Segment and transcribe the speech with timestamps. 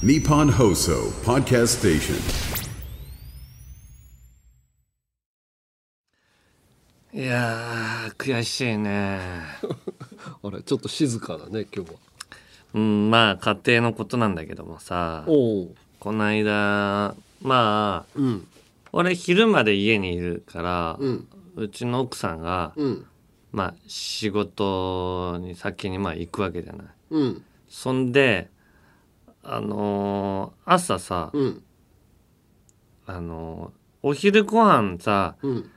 [0.00, 2.14] Nippon Hoso Podcast Station.
[7.12, 9.18] いやー悔しいね。
[10.44, 11.96] あれちょっと静かだね今日は。
[12.74, 15.24] うんまあ家庭のことなんだけどもさ。
[15.26, 18.46] おおこの間まあうん。
[18.92, 21.26] 俺昼まで家にいるから、う
[21.56, 23.04] うんちの奥さんが、うん。
[23.50, 26.86] まあ仕事に先にまあ行くわけじゃない。
[27.10, 27.42] うん。
[27.68, 28.48] そんで
[29.42, 31.62] あのー朝さ、うん。
[33.06, 35.70] あのーお昼ご飯さうん。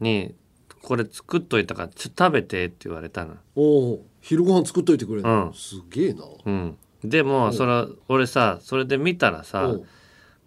[0.00, 0.34] に
[0.82, 3.34] これ作っといたからちょっと食べてって言われたの。
[3.54, 5.52] おお昼ご飯作っといてくれるの、うん。
[5.54, 6.24] すげえな。
[6.44, 6.76] うん。
[7.04, 9.74] でもそれ俺さそれで見たらさ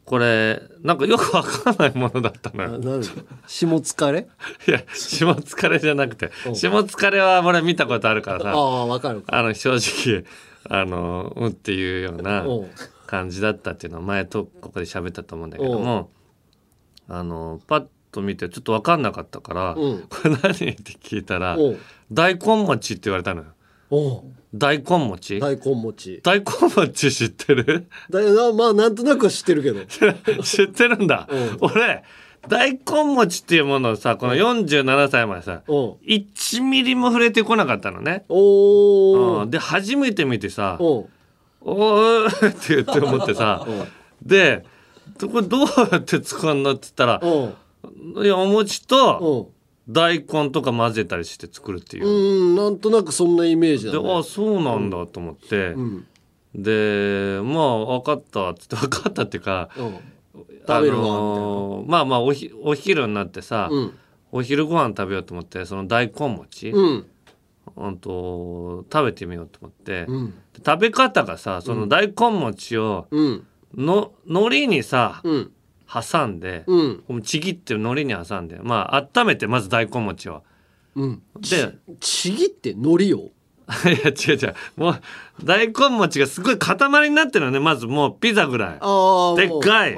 [0.05, 3.01] これなんかよくわかんないものだったのよ。
[3.47, 4.27] 下疲れ？
[4.67, 8.49] いや下疲れじゃなくてお下疲れは俺見たことあるからあさ。
[8.51, 10.25] あわかるかあの正直
[10.69, 12.45] あのうんっていうような
[13.07, 16.09] 感じだったっていうのを前とここで喋ったと思うんだけども
[17.07, 20.03] あのパッと見てちょっと分かんなかったから「うん。
[20.07, 21.77] これ何?」って聞いたらおう
[22.11, 23.47] 「大根餅」って言われたのよ。
[24.53, 25.39] 大根餅？
[25.39, 26.21] 大根餅。
[26.23, 27.87] 大根餅知ってる？
[28.09, 29.85] だなまあなんとなくは知ってるけど。
[30.43, 31.27] 知ってるんだ。
[31.29, 31.57] うん。
[31.61, 32.03] 俺
[32.47, 38.25] 大根餅っていうものをさこの47歳までさおう1ミリも触れてこなかったのね。
[38.29, 39.49] おおうん。
[39.49, 41.09] で初めて見てさ「おう
[41.61, 43.67] おーって言って思ってさ
[44.21, 44.65] で
[45.19, 47.21] これどうやって使うのって言ったら
[48.23, 49.51] いやお餅と
[49.89, 52.07] 大根とか混ぜたりして作るっていう。
[52.07, 52.53] う。
[52.53, 56.05] んなんとなくそんなイメージだでねあそうなんだと思って、うん。
[56.55, 59.93] でまあ分かったっつって分かったっていうかおう
[60.39, 60.97] 食べるわみたいな。
[60.97, 63.93] あのーまあまあおひお昼になってさ、うん。
[64.31, 67.05] お昼ご飯食べようと思ってその大根餅、うん。
[67.75, 70.33] うんと食べてみようと思って、うん。
[70.65, 73.47] 食べ方がさその大根餅をうん。
[73.75, 75.51] の海苔にさうん。
[75.91, 77.03] 挟んで、うん。
[77.07, 80.43] こうちぎって海苔に挟んでまあ温めてまず大根餅を。
[80.95, 81.23] うん。
[81.39, 83.31] でちぎって海苔を？
[83.85, 84.55] いや違う違う。
[84.77, 85.01] もう
[85.43, 89.37] 大根餅がすごい塊になってるのねまずもうピザぐらい。
[89.37, 89.95] でっかい。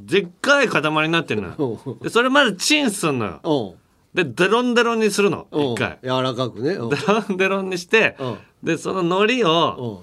[0.00, 3.76] でっかい塊になってるのでそれまずチンすんのよ。
[4.12, 5.46] でデロンデロンにするの。
[5.52, 5.98] 一回。
[6.02, 6.74] 柔らかくね。
[6.74, 6.88] デロ
[7.32, 8.28] ンデロンにしてう。
[8.30, 10.02] んでその海苔を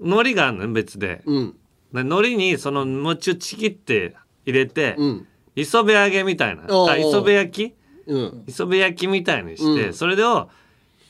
[0.00, 1.22] 海苔があるのね別で。
[1.26, 1.54] うん。
[1.92, 5.26] で海苔にその餅をちぎって入れてうん。
[5.54, 6.64] 磯辺揚げみたいな。
[6.96, 7.74] 磯辺焼き？
[8.06, 8.44] うん。
[8.46, 9.92] 磯辺焼きみたいにして、うん。
[9.92, 10.48] それを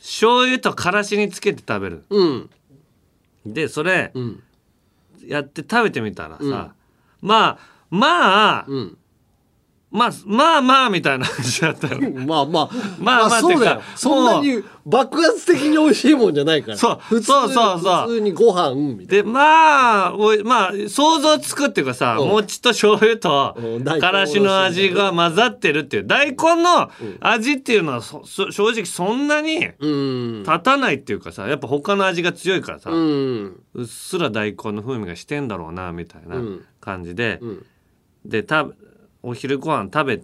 [0.03, 2.05] 醤油とからしにつけて食べる。
[2.11, 2.51] うん。
[3.47, 4.43] でそれうん。
[5.25, 6.75] やって食べてみたらさ、
[7.21, 7.59] まあ
[7.89, 8.99] まあ、うん
[9.93, 12.01] まあまあまあみたいな感じだったよ。
[12.27, 12.71] まあまあ。
[12.99, 13.83] まあまあそうだよ。
[13.95, 16.77] そんなに爆発的に美味しいもんじゃないから。
[16.79, 18.09] そう普通そうそうそう。
[18.09, 22.29] 普通にご飯みたいでまあおいまあ想像つくっていうかさうん。
[22.31, 23.55] 餅と醤油と
[24.01, 26.07] からしの味が混ざってるっていう。
[26.07, 36.65] 大根の味っていうのは正直そんなに立たないっていうかさやっぱ他の味が強いからさ、ううんっすら大根の風味がしてんだろうなみたいなうん。
[36.81, 37.67] 感じで、うん。
[38.25, 38.67] でた
[39.23, 40.23] お昼ご飯食べ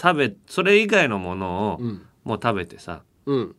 [0.00, 2.02] 食べそれ以外のものをうん。
[2.24, 3.56] もう食べてさ、うん。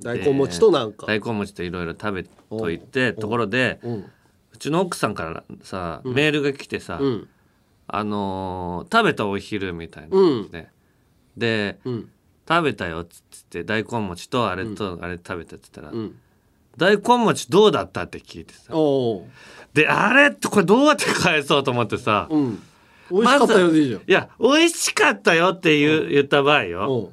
[0.00, 1.06] 大根餅となんか。
[1.06, 4.04] 大根餅といろいろ食べといてところでうん。
[4.52, 7.28] うちの奥さんからさ、メールが来てさ、うん。
[7.88, 10.50] あのー食べたお昼みたいなうん。
[10.50, 10.68] で、
[11.36, 12.10] でうん。
[12.48, 16.18] 食べたよっつって大根餅とあれとあれ食べたっつったら、うん。
[16.76, 18.72] 大根餅どうだったって聞いてさ。
[18.72, 19.24] おう。
[19.74, 22.62] であれってこれどうやって返そうと思ってさ、うん
[23.10, 24.00] 美味しかったよでいいじゃん。
[24.00, 27.10] いや美味しかったよって言う言った場合よ、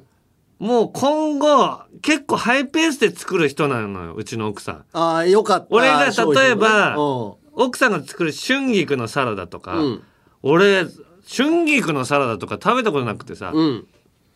[0.58, 4.84] もう今後結構ハイペースで作る人なのようちの奥さん。
[4.92, 5.66] ああよかった。
[5.70, 10.02] 俺が例えばお奥さんが作る春菊のサラダとか、ううん。
[10.42, 10.84] 俺
[11.26, 13.86] 春菊のサラダとか食べたことなくてさ、うん。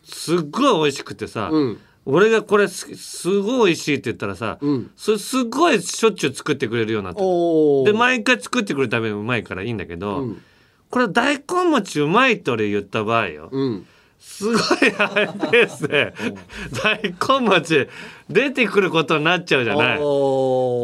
[0.03, 1.79] すっごい美味しくてさ、うん。
[2.05, 4.91] 俺がこれすすごい美味しいって言ったらさ、うん。
[4.95, 10.41] それすっごいしょっちゅう作ってくれるようになったおおで毎回作ってくれるためにうまいからいいんだけど、うん
[10.89, 13.85] これ大根餅うまいって俺言った場合よ、うん。
[14.19, 14.57] すごい
[14.91, 16.13] ハイペースで
[16.83, 17.87] 大根餅
[18.29, 19.99] 出てくることになっちゃうじゃない。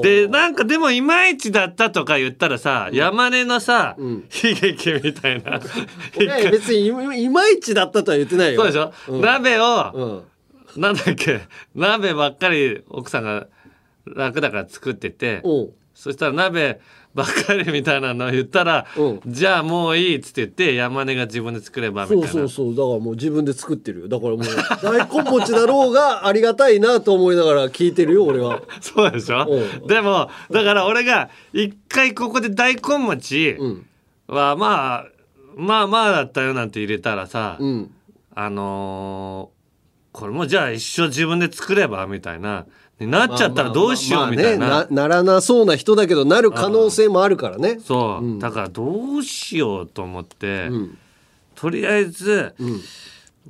[0.03, 4.23] でなんかでもいまいちだったとか言ったらさ、山根のさ、ん。
[4.43, 5.59] 悲劇みたいな。
[6.19, 8.61] いや別にいいまいちだったとは言ってないよ。
[8.61, 9.21] そうでしょ、うん。
[9.21, 10.81] 鍋を、うん。
[10.81, 11.41] なんだっけ？
[11.73, 13.47] 鍋ばっかり奥さんが
[14.05, 15.41] 楽だから作ってて
[15.93, 16.79] そしたら鍋
[17.15, 19.21] ばっかりみたいなのを言ったら、うん。
[19.25, 22.27] じゃあもういいっつって言って山根が自分で作ればみたいな。
[22.27, 22.75] そうそうそう。
[22.75, 24.07] だからもう自分で作ってるよ。
[24.09, 24.45] だからもう
[24.83, 28.61] 大根餅だろうがありがたいなと思いながら聞いてるよ俺は。
[28.81, 29.47] そうでしょ？
[29.81, 29.87] うん。
[29.87, 33.85] でもだから俺が一回ここで大根餅うん。
[34.27, 35.05] はまあ
[35.55, 37.91] まあまあだったよなんて入れたらさ、うん。
[38.35, 39.55] あのー
[40.17, 42.65] これもじゃあ一生自分で作ればみたいなに
[42.99, 47.79] なっちゃったらどうしようみたいな,、まあねなならなそうな人だけどなる可能性もあるからね。
[47.79, 50.97] そう、だからどうしようと思って、ん。
[51.55, 52.53] とりあえず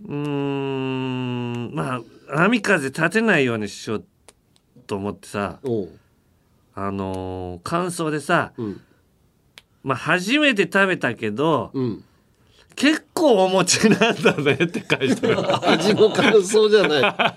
[0.08, 1.72] うん。
[1.74, 2.02] まあ
[2.36, 4.06] 波風立てないようにしよう
[4.88, 5.60] と思ってさ
[6.78, 8.82] あのー感想でさ、うん。
[9.84, 12.04] まあ初めて食べたけど、うん
[12.76, 17.36] 結構お餅なんだねって書いてる味の感想じゃない。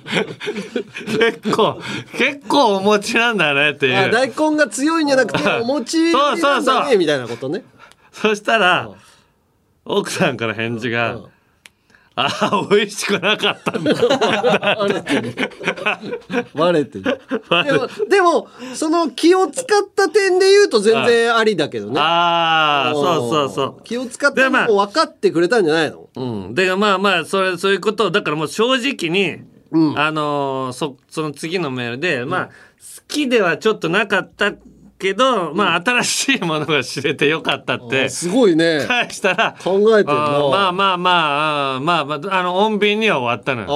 [1.07, 1.81] 結構
[2.17, 3.97] 結構お餅なんだねっていう。
[3.97, 7.65] あ大根が強いんじゃなくて お餅なんだねみたいなことね。
[8.13, 8.91] そしたら
[9.85, 11.25] 奥さんから返事がうん
[12.21, 13.95] 「ああ美味しくなかったんだ」
[15.05, 15.33] てる。
[15.33, 17.21] てる。
[17.65, 22.01] でもでもその気を使った点で言うと全然ありだけどね。
[22.01, 23.83] ああそうそうそう。
[23.85, 26.09] 気を使ったでまあのも分かってくれたんじゃないの？
[26.17, 29.37] うん、でまあまあそれそういうことをだからもう正直に、
[29.71, 29.99] うん。
[29.99, 32.53] あのーそその次のメールで、まあ好
[33.07, 34.53] きではちょっとなかった
[34.99, 43.67] けど、まあ新しいものが知れてよかったってすごいね返したら考えてるなまあまあまあまあまああの穏便には終わったのよ。
[43.69, 43.71] あ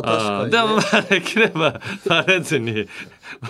[0.00, 2.88] ー確かに、ね、でもまあできればバレずに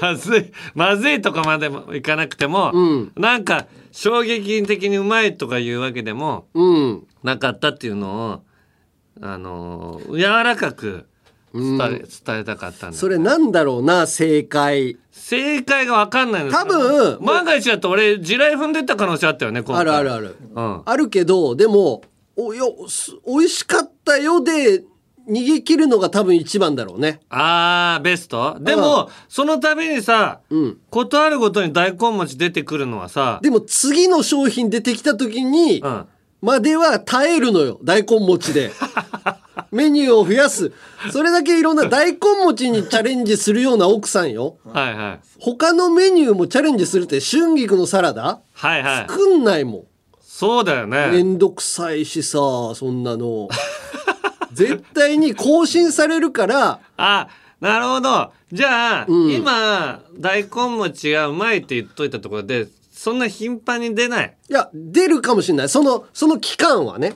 [0.01, 8.43] まずいまずいとかまでもいかなくても、うんなんか衝撃的にうまいとかいうわけでもうんなかったっていうのを
[9.21, 11.07] あのー柔らかく
[11.53, 12.97] 伝え,、伝えたかったんだ。
[12.97, 14.97] それなんだろうな正解。
[15.11, 16.51] 正解が分かんないの。
[16.51, 19.81] 多分万が一だと俺地雷踏んでった可能性あったよね今回。
[19.81, 20.37] あるあるある。
[20.55, 20.83] うん。
[20.85, 22.03] あるけどでも
[22.37, 24.85] およす美味しかったよで
[25.29, 27.21] 逃げ切るのが多分一番だろうね。
[27.29, 28.57] あーベスト？
[28.61, 30.79] でも、その度にさ、うん。
[30.91, 36.07] ことあるごとに大根餅出てくるのはさでも次の商品出てきた時に、うん。
[36.41, 38.71] までは耐えるのよ大根餅で
[39.71, 40.73] メニューを増やす。
[41.13, 44.57] それだけいろんな大根餅にチャレンジするような奥さんよ。
[44.65, 45.21] はいはい。
[45.39, 48.41] 他のメニューもチャレンジするって春菊のサラダ？
[48.53, 49.09] はいはい。
[49.09, 49.85] 作んないも
[50.23, 52.39] そうだよんめねんどくさいしさ
[52.75, 53.49] そんなの。
[54.53, 56.81] 絶対に更新されるから。
[56.97, 57.29] あ
[57.61, 58.33] なるほど。
[58.53, 59.31] じゃあ、うん。
[59.33, 64.37] 今大根餅がうまいって言っといたところでそんな頻繁に出ない？
[64.49, 65.69] いや出るかもしれない。
[65.69, 67.15] そのその期間はね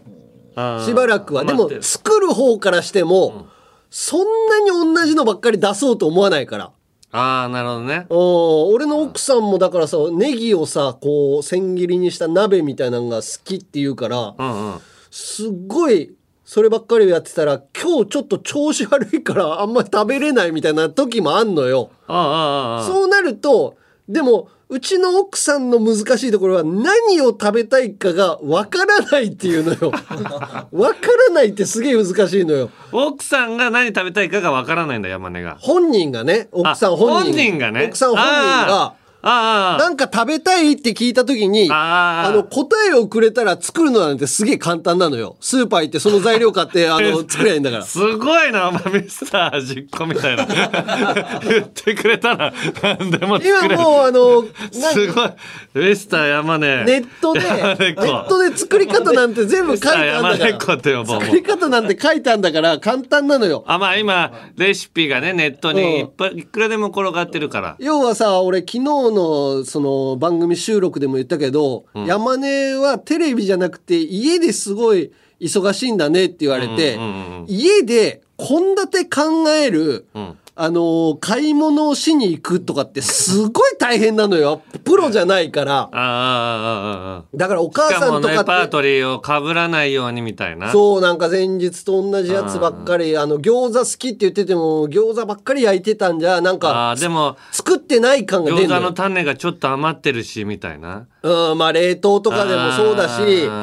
[0.85, 1.45] しばらくは。
[1.45, 3.47] でも作る方からしても、
[3.91, 6.73] そんなに同じのばっかり出そうと思わないから。
[7.17, 8.07] ああなるほどね。
[8.11, 8.75] うん。
[8.75, 14.81] 俺の奥さんもだからさネギをさこう千切りにした鍋みたいなのが好きって言うからうんうん。
[15.13, 16.13] すっごい
[16.45, 21.91] そればっかりやってたら今日ちょっと調子悪いからあんまり食べれないみたいな時もあんのよ。
[22.09, 23.77] ああああああそうなると
[24.09, 29.93] でもうちの奥さんの難しいところは何を食べたいかがわからないっていうのよ。
[30.73, 32.71] わからないってすげえ難しいのよ。
[32.93, 38.95] 奥さんが何食べたいかがわからないんだ山根が本人がね奥さんあ本人本人がね奥さん本人が。
[39.25, 45.37] なんか食べたいって聞いた時に、あの、答えをくれたら作るのなんてすげえ簡単なのよ。
[45.41, 47.85] スーパー行ってその材料買って、 あの、作りゃいいんだから。
[47.85, 50.47] すごいなミスター実行みたいな。
[51.49, 53.75] 言ってくれたら何でも作れる。
[53.75, 54.49] 今もう、あの、な
[54.91, 55.31] すごい。
[55.75, 56.85] ミスター山根。
[56.85, 61.07] ネットで、ネットで作り方なんて全部書いてあるんだから。
[61.07, 63.65] 作り方なんて書いてあるんだから簡単なのよ。
[63.67, 67.77] あまあ今レシピがねネットにいっぱいいくらでも転がってるから。
[67.79, 68.79] 要はさ俺昨日
[69.15, 84.63] のその番組収録でも言ったけど、山根はテレビじゃなくて家ですごい忙しいんだねって言われて、うんうんうんうん家で献立考える、んあのー買い物をしに行くとかってすごい大変なのよ。
[84.85, 85.73] プロじゃないから。
[85.81, 88.39] ああああああだからお母さんとかって。
[88.39, 90.71] レパートリーをかぶらないようにみたいな。
[90.71, 101.09] そうなんか前日と同じやつばっかりあの餃子好きって言ってても餃子ばっかり焼いてたんじゃなんあかあでも作ってない感が出る餃子の種がちょっと余ってるしみたいな。
[101.23, 103.23] うん、まあ冷凍とかでもそうだし、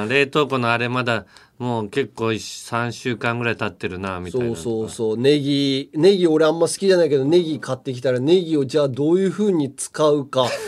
[0.10, 1.26] 冷凍庫のあれまだ
[1.62, 4.48] もう結構3週間ぐらい経ってるなみたいな。
[4.48, 5.18] そうそうそう。
[5.18, 10.48] ネギネギ俺あんま好きじゃないけどネギ買ってきたらネギをじゃあどういう風に使うか。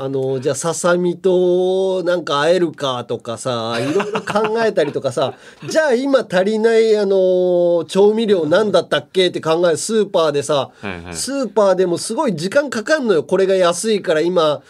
[0.00, 5.34] あのじゃあささみとなんか会えるかとかさいろいろ考えたりとかさ。
[5.68, 11.14] じゃあ今足りないあの調味料なんだったっけって考えスーパーでさ、はいはい。
[11.14, 13.22] スーパーでもすごい時間かかんのよ。
[13.22, 14.62] これが安いから今あ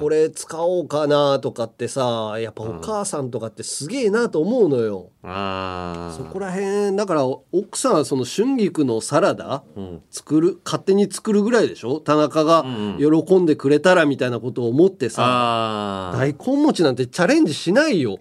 [0.00, 5.10] これ使おうかなとかってさやっぱお母さんとかってすげえなと思うのよ。
[5.22, 9.62] あそこら辺だから奥さんはその春菊のサラダ
[10.10, 12.00] 作る、勝手に作るぐらいでしょ？
[12.00, 12.64] 田中が
[12.98, 16.18] 喜んでくれたらみたいなことを思ってさ、あー。
[16.18, 18.18] 大根餅なんてチャレンジしないよ、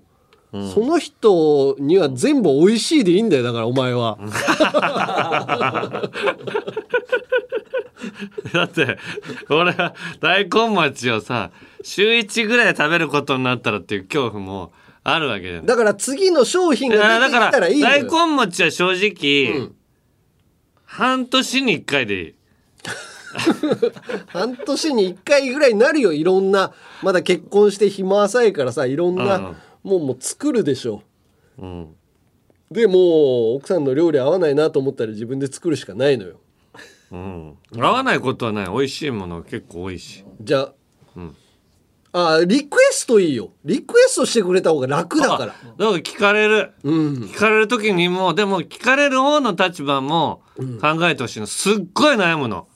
[0.74, 4.18] その人には全部美味しいでいいんだよだからお前は、
[8.54, 8.98] だって
[9.50, 11.52] 俺は大根餅をさ
[11.84, 14.72] 週1ぐらい食べることになったらっていう恐怖も
[15.04, 18.28] あるわけじゃないだから次の商品が出てきたらいいんだ大よ。
[18.28, 19.76] 根餅は正直、うん。
[20.84, 22.34] 半年に1回でいい。
[24.28, 26.12] 半年に1回ぐらいになるよ。
[26.12, 31.04] いろんなまだ結婚して暇浅いからさいろんなもんも作るでしょ。
[31.58, 31.96] うん。
[32.72, 36.40] でもう奥さんの料理合わないなと思ったら自分で作るしかないのよ
[37.12, 37.58] うん。
[37.78, 38.66] 合わないことはない。
[38.66, 40.26] 美味しいものが結構多いし。
[40.42, 40.74] じゃあ、
[42.14, 43.52] あリクエストいいよ。
[43.64, 45.46] リクエストしてくれた方が楽だから。
[45.46, 47.14] あだから聞かれる、うん。
[47.26, 50.42] 聞かれる時にもでも聞かれる方の立場も
[50.82, 51.48] 考えてほしいの。
[51.48, 52.68] すっごい悩むの。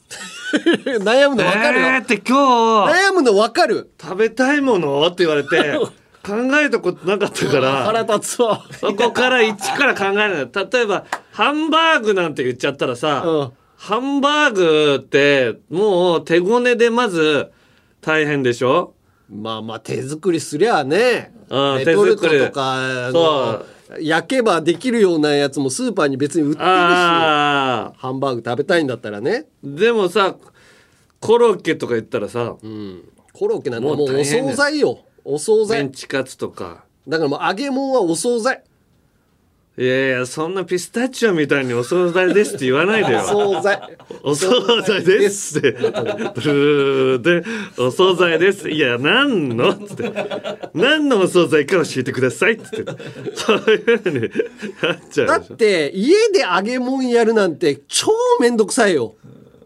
[1.02, 2.94] 悩むの分かるよ、えーって今日。
[2.94, 3.92] 悩むの分かる。
[4.00, 5.80] 食べたいものって言われて
[6.24, 8.66] 考えたことなかったから腹立つわ。
[8.72, 13.52] そこから一から考えるの例えばハンバーグなんて言っちゃったらさ、うん
[13.84, 17.52] ハンバーグってもう手ごねでまず
[18.00, 18.94] 大変でしょ？
[19.28, 23.66] まあまあ手作りすりゃねうんレトルト手作りとかあそ
[23.98, 27.98] の焼けばできるようなやつもスーパーに別に売ってるしああ。
[27.98, 29.48] ハンバーグ食べたいんだったらね。
[29.64, 30.36] でもさ
[31.20, 33.10] コロッケとか言ったらさ、うん。
[33.34, 35.00] コロッケなんてもうお惣菜よ。
[35.26, 36.86] お惣メン菜チカツとか。
[37.08, 38.64] だからもう揚げ物はお惣菜
[39.78, 45.72] いやいやそんなピスタチオみたいにお惣菜ですって言わないでよお惣菜お惣菜ですって。
[45.72, 45.82] で、
[47.78, 48.70] お惣菜です。
[48.70, 49.74] いや、何の？
[49.74, 50.12] つって。
[50.74, 52.92] 何のお惣菜か教えてくださいっつって。
[53.34, 54.20] そういうふうに
[54.84, 55.56] なっちだっゃうでしょ。
[55.56, 58.12] て家で揚げ物やるなんて超
[58.42, 59.16] めんどくさいよ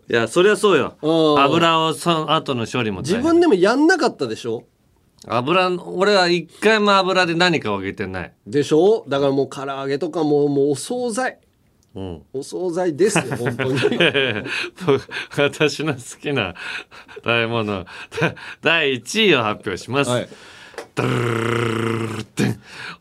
[0.08, 0.96] いや、そりゃそうよ。
[1.02, 4.64] うん油をその後の処理も自分でもやんなかったでしょ
[5.28, 8.34] 油、俺は一回も油で何かを揚げてない。
[8.46, 9.06] でしょ？
[9.08, 11.40] だからもう唐揚げとかももうお惣菜
[11.96, 12.22] うん。
[12.34, 13.78] お惣菜ですよ 本当に
[14.86, 15.02] 僕
[15.38, 16.54] 私の好きな
[17.16, 17.86] 食べ物、
[18.20, 20.12] だ第1位を発表します。
[20.12, 20.28] はい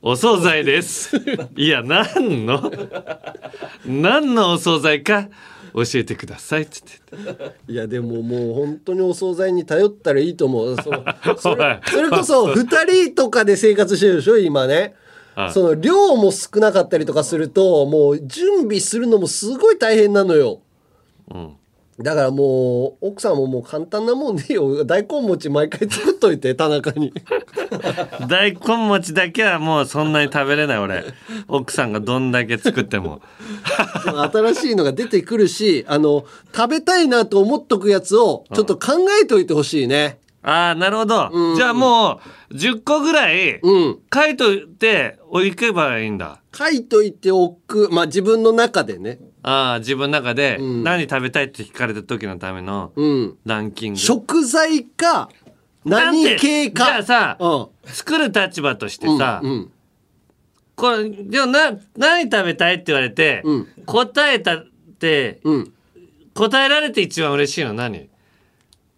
[0.02, 1.16] お惣菜です。
[1.56, 2.70] いや、何の
[3.86, 5.28] 何のお惣菜か
[5.74, 7.72] 教えてくださいっつって。
[7.72, 10.76] いやでももう本当にお惣菜に頼ったらいいと思う。
[10.80, 11.04] その
[11.36, 14.94] それそれこそ 2人とかで生活してるでしょ今ね。
[15.34, 20.60] はいその量も少なかったりとかするともう準備するのもすごい大変なのよ。
[21.34, 21.56] うん。
[21.98, 27.12] だからもう奥さんももう簡単なもんでいいよ大根餅毎回作っといて田中に
[28.28, 31.04] 大根餅だけはもうそんなに食べれない俺。
[31.48, 33.20] 奥さんがどんだけ作っても。
[34.32, 36.24] 新しいのが出てくるしあの
[36.54, 41.30] 食べたいなと思っとくやつをちょっと考えといてほしいねああ、なるほど。
[41.56, 42.20] じゃあも
[42.50, 46.42] う10個ぐらいうん書いといておけばいいんだ。
[46.56, 50.82] 書いといておくまあ自分の中でねああ、自分の中でん。
[50.82, 53.38] 何食べたいって聞かれた時のためのうん。
[53.44, 53.98] ランキング。
[53.98, 55.28] 食材か
[55.84, 56.86] 何系か。
[56.86, 57.66] じゃあさ、うん。
[57.84, 59.70] 作る立場としてさ、うん
[60.76, 63.68] これでもな何食べたいって言われて、うん。
[63.86, 64.66] 答えたっ
[64.98, 65.72] てうん。
[66.34, 68.08] 答えられて一番嬉しいの何？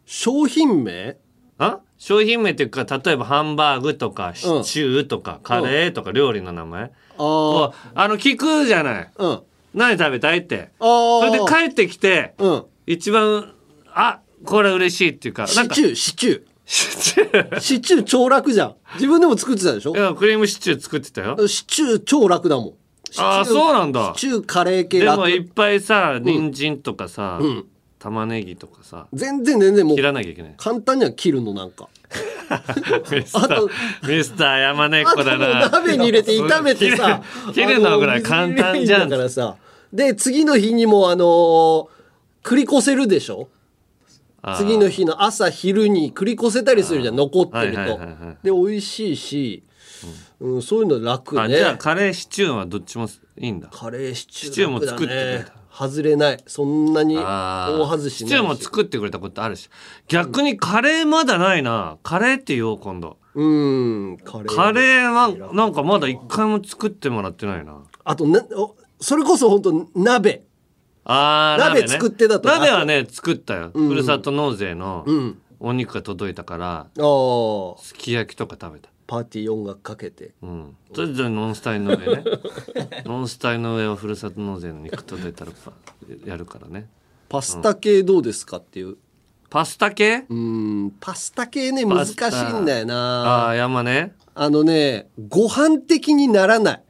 [0.07, 1.19] 商品名？
[1.59, 1.81] あ？
[1.99, 9.11] 商品名っていうか例えばハンバーグとかシチューとか、カレーとか料理の名前、あこうあの聞くじゃない。
[9.19, 9.43] あうん
[9.77, 10.71] 何食べたいって。
[10.81, 12.65] それで帰ってきてうん。
[12.87, 13.53] 一番
[13.95, 16.43] あこれ嬉しいっていうかシチューシチュー。
[16.65, 17.61] シチュー。
[17.61, 18.75] シチュー超楽じゃん。
[18.95, 19.95] 自分でも作ってたでしょ？
[19.95, 21.47] いやクリームシチュー作ってたよ。
[21.47, 22.75] シチュー超楽だもん。
[23.19, 24.15] ああそうなんだ。
[24.17, 25.17] シチューカレー系楽。
[25.17, 27.67] でもいっぱいさ人参とかさ、ん。
[27.99, 30.55] 玉ねぎとかさ全然全然もう切らなきゃいけない。
[30.57, 31.89] 簡単には切るのなんか。
[33.11, 33.71] ミスターあと
[34.07, 39.09] ミスター山根っあともう子だな鍋に入れて炒めてさ切るのぐらい簡単じゃん。
[39.09, 39.57] だからさ
[39.93, 41.89] で次の日にもあのー
[42.43, 43.49] 繰り越せるでしょ？
[44.57, 48.39] 次の日の朝昼に繰り越せたりするじゃん残ってると、はいはいはいはい。
[48.45, 49.65] で美味しいし、
[50.39, 50.63] うん。
[50.63, 51.41] そういうの楽ね。
[51.41, 53.67] あじゃあカレーシチューはどっちもいいんだ。
[53.73, 55.53] カレーシチューシチューも作ってくれた。
[55.87, 56.43] 外れない。
[56.47, 59.69] そんなに大外しシチューも作ってくれたことあるし。
[60.07, 61.99] 逆にカレーまだないな。
[62.05, 63.19] カレーって言おう今度。
[63.35, 64.19] うん。
[64.19, 67.83] カレーカレーはなんかまだ一回も作ってもらってないな。
[68.05, 70.45] あとなおそれこそ本当鍋。
[71.05, 71.89] あー鍋ね。
[71.89, 73.71] 作ってたと鍋はね作ったよ、ん。
[73.73, 75.39] ふるさと納税のうん。
[75.59, 76.87] お肉が届いたから
[77.81, 78.91] すき焼きとか食べた。
[79.07, 80.33] パーティー音楽かけて。
[80.43, 80.77] うん。
[80.95, 82.25] それじゃノンスタイルの上ね。
[83.07, 85.73] ノンスタイルの上をふるさと納税の肉届いたらパ
[86.27, 86.89] やるからね。
[87.29, 88.97] パスタ系どうですかっていう。
[89.49, 90.25] パスタ系？
[90.29, 90.93] うん。
[91.01, 92.51] パスタ系ね難しパスタ。
[92.51, 93.47] いんだよあな。
[93.49, 96.83] あー山ねあのねご飯的にならない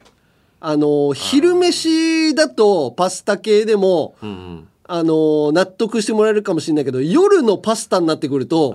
[0.59, 4.67] あの昼飯だとパスタ系でもうんうん。
[4.89, 8.71] あの納得してもらえるかもしれないけど夜のパスタになってくると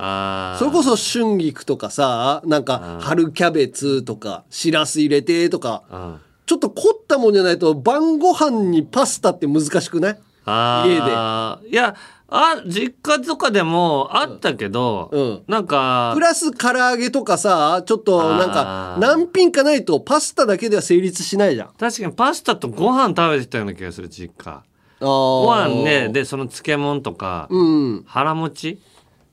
[0.59, 6.21] それこそ春菊とかさなんか春キャベツとかしらす入れてとかうん。
[6.45, 10.19] ちょっと凝ったもんじゃないと晩ご飯にパスタって難しくない？
[10.45, 11.69] あー。
[11.69, 11.95] いや
[12.35, 15.43] あ実家とかでもあったけど、うん。
[15.49, 21.69] なんかプラス唐揚げとかさちょっとなんか何品かないとパスタだけでは成立しないじゃん。
[21.79, 24.65] 確かにパスタとご飯食べてたような気がする実家。
[25.01, 28.05] ごご飯ねでその漬物とか、うん。
[28.07, 28.81] 腹持ち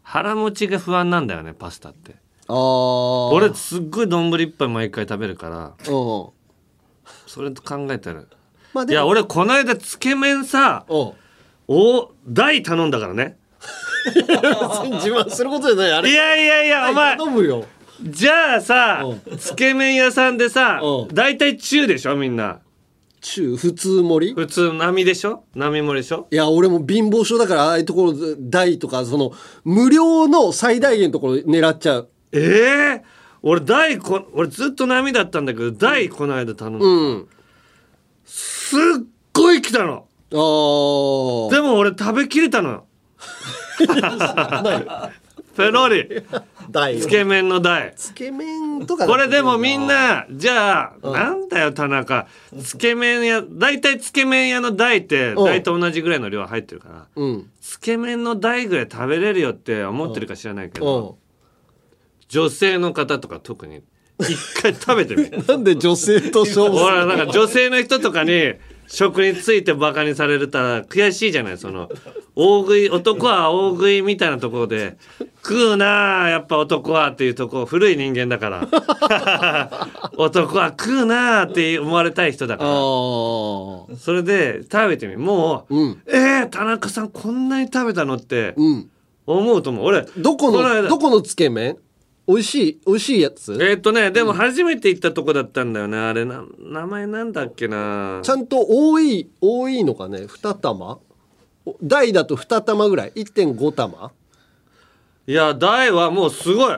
[0.04, 2.16] 腹持ちが不安なんだよねパスタって。
[2.48, 3.28] ああ。
[3.30, 6.30] 俺すっごい丼一杯毎回食べるからうん。
[7.28, 8.24] それと考えたら
[8.73, 8.85] まあ。
[8.88, 11.11] いや俺この間つけ麺さうん。
[11.67, 13.38] お大頼んだからね
[14.05, 14.15] 別
[14.88, 16.09] に 自慢することじゃないあれ。
[16.09, 17.65] いやいやいやお前頼むよ。
[18.01, 22.59] じゃあさうつけ麺屋さんでさうん大体中でしょみんな
[23.21, 24.33] 中普通盛り？
[24.33, 25.43] 普通並でしょ？
[25.53, 26.27] 並盛りでしょ？
[26.31, 29.33] いや俺も貧乏症だからああいうところ大とかその
[29.65, 32.09] 無料の最大限のところ狙っちゃう。
[32.31, 33.03] ええ
[33.41, 37.27] 俺大こ俺ずっと並だったんだけど大この間頼んだ、うん。
[38.69, 38.79] すっ
[39.33, 39.93] ごい来たの。
[39.95, 40.29] ああ。
[40.31, 42.85] でも俺食べきれたのよ。
[45.57, 46.23] ペロリ。
[46.69, 46.99] 大。
[46.99, 47.93] つけ麺の大。
[47.95, 52.27] つけ麺とかこれでもみんなじゃあ、なんだよ田中。
[52.63, 55.35] つけ麺屋大体つけ麺屋の大ってうん。
[55.45, 57.07] 大体同じぐらいの量入ってるから。
[57.15, 57.49] うん。
[57.59, 61.17] つけ麺の大ぐらい食べれるよって思ってるか知らないけうど
[62.27, 63.81] 女性の方とか特に
[64.19, 65.31] 一回食べてみん。
[65.47, 68.53] なんで女性と勝負ほらなんか女性の人とかに
[68.88, 71.89] 食についてバカにされるたら悔しいじゃないその。
[72.35, 74.97] 大食い男は大食いみたいなところで
[75.43, 78.67] 食うなあやっぱ男はっていうとこ古い人間だから。
[80.17, 82.63] 男は食うなあって思われたい人だか。
[82.63, 82.69] ら。
[82.69, 86.01] それで食べてみもう、うん。
[86.08, 88.89] えー、田中さんこんなに食べたのってうん。
[89.25, 89.86] 思うと思う。
[89.86, 91.77] 俺どこの、どこのつけ麺？
[92.30, 93.54] 美味しい、美味しいやつ？
[93.54, 95.98] えーっとねでも初めて行ったとこだったんだよね。
[95.98, 98.22] あれな名前なんだっけな。
[98.22, 100.28] ちゃんと多い、多いのかね？
[100.28, 101.00] 二玉？
[101.65, 104.12] お大だと二玉ぐらい ?1.5 玉？
[105.26, 106.76] いや大はもうすごい。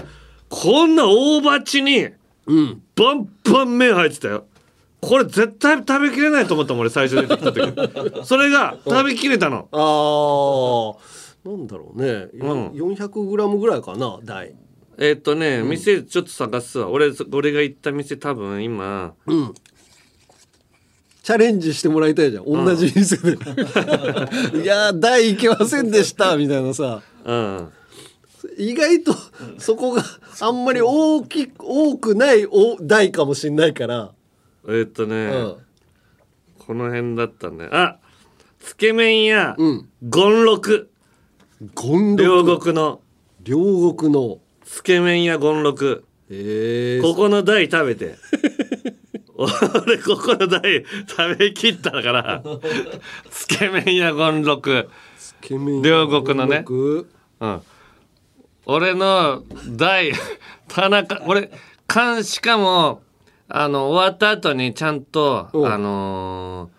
[0.48, 2.08] こんな大鉢に
[2.48, 2.82] うん。
[2.96, 4.46] バンバン麺入ってたよ。
[5.02, 7.64] これ絶対食べきれないと思ったもん俺最初出てきた時。
[8.24, 9.68] それが食べきれたの。
[9.74, 10.98] あ
[11.46, 11.50] あ。
[11.50, 12.30] なんだろうね。
[12.34, 12.68] うん。
[12.70, 14.54] 400グラムぐらいかな、大。
[14.97, 19.54] えーっとね、店ちょっと探すわ俺俺が行った店多分今うん。
[21.23, 22.45] チャレンジしてもらいたいじゃん。
[22.45, 23.34] 同じ店で。
[24.63, 27.01] いやー、大いけませんでした、みたいなさ。
[27.25, 27.69] うん
[28.58, 29.15] 意外と
[29.60, 30.04] そこが
[30.39, 34.12] あんまり大きく、多くないお大かもしんないから。
[34.67, 35.56] えーっとね、うん。
[36.60, 37.97] この辺だったねあ
[38.60, 40.89] つけ麺屋、うん権六
[41.75, 42.60] 権両六。
[42.60, 43.01] 国の
[43.43, 44.40] 両国の。
[44.71, 48.15] つけ麺屋権六ええここの台食べて。
[49.36, 52.41] 俺ここの台 食べきったから。
[53.29, 54.88] つけ麺屋権六
[55.84, 56.63] 両国のね。
[56.69, 57.05] う
[57.45, 57.62] ん。
[58.65, 60.13] 俺の台
[60.69, 61.51] 田中俺
[61.86, 63.03] かしかも
[63.49, 65.67] あの終わった後にちゃんとうん。
[65.67, 66.71] あの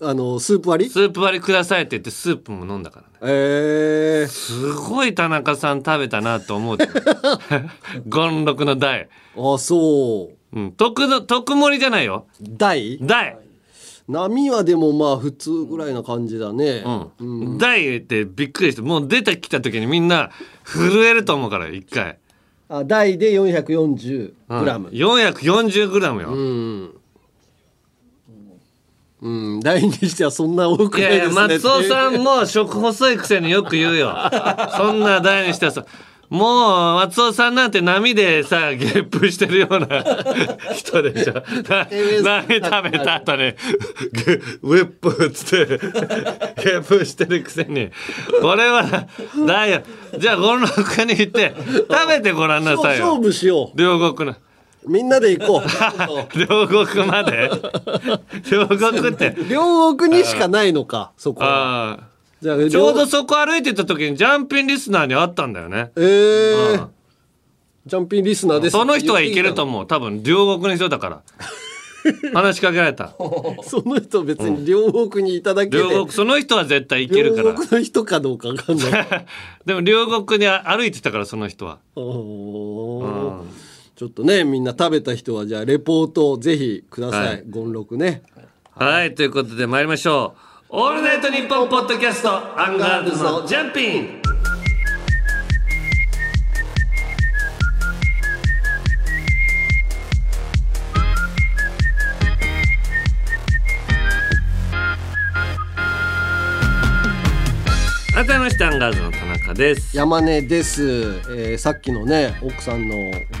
[0.00, 0.90] あの、スープ割り？
[0.90, 3.08] ースープ割りくださいって言ってスープも飲んだからね。
[3.22, 6.78] ええすごい田中さん食べたなと思う
[8.10, 10.58] 権六の台あ、そう。
[10.58, 10.72] うん。
[10.72, 12.26] 特の特盛りじゃないよ。
[12.40, 13.38] 大台
[14.08, 16.82] 波はでもまあ普通ぐらいな感じだね。
[17.18, 20.30] うん、大ってびっくりしてもう出てきた時にみんな
[20.64, 22.18] 震えると思うから一回、
[22.70, 24.88] あ、大で440うん、グラム。
[24.88, 26.90] 440グラムよ、うん。
[29.20, 31.72] うん、大にしてはそんな多くいやいやないですね。
[31.72, 34.14] 松尾さんも食細いくせによく言うよ。
[34.76, 35.84] そんな大にしてはさ
[36.30, 39.86] もう松尾さんなんて波でさゲップしてるような
[40.74, 41.34] 人でしょ。
[41.34, 43.38] な波食べた後に
[44.12, 45.78] ゲウェップっつって
[46.62, 47.90] ゲップしてるくせに。
[48.40, 49.06] これは
[49.46, 49.82] だよ。
[50.18, 50.68] じゃあ権六
[51.06, 51.54] に行って
[51.90, 54.36] 食べてごらんなさい勝よ負しよ両国の。
[54.36, 54.47] う
[54.88, 56.38] みんなで行こう。
[56.38, 57.50] 両国まで？
[58.50, 59.36] 両国って？
[59.48, 61.48] 両国にしかないのかそこは。
[61.48, 62.00] ああ。
[62.40, 65.90] じゃあちょうど両そこ歩いてた時にジャンピンリスナーに会ったんだよね。
[65.96, 66.72] えー。
[66.72, 66.88] うん。
[67.86, 68.72] ジャンピンリスナーです。
[68.72, 71.22] その人はいけると思思う多分両国の人だから。
[72.32, 73.12] 話しかけられた。
[73.64, 77.50] その人別に両国にいただけで、両国その人は絶対いけるから。
[77.50, 79.26] 両国の人かどうかわかんない。
[79.66, 81.78] でも両国に歩いてたからその人は。
[81.96, 83.04] おー。
[83.04, 83.67] うん
[83.98, 87.44] ちょっとねみんな食べた人はじゃあレポートをぜひください、はい。
[87.52, 88.22] 権六ね。
[88.72, 89.12] はい。
[89.16, 94.22] ということで参りましょう「オールナイトニッポン」ポッドキャストアンガールズのジャンピン。
[108.14, 109.27] 改めましてアンガールズの田中
[109.58, 109.96] です。
[109.96, 112.94] 山根です、えーさっきのね奥さんの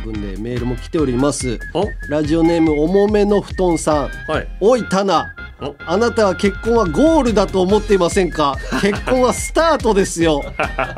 [0.04, 1.60] 分でメールも来ております。
[1.74, 1.84] お。
[2.10, 4.08] ラジオネーム重めの布団さん。
[4.30, 4.48] はい。
[4.60, 5.32] おいタナ。
[5.62, 5.76] お。
[5.86, 8.56] あなたは結婚はゴールだと思っていませんか？
[8.82, 10.42] 結婚はスタートですよ。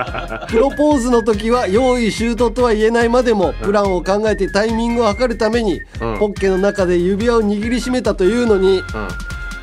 [0.49, 6.19] プロポーズの時は用意周到とは言えないまでもプランを考えてタイミングを測るために、うん。
[6.19, 8.85] ポッケの中で指輪を握りしめたというのにうん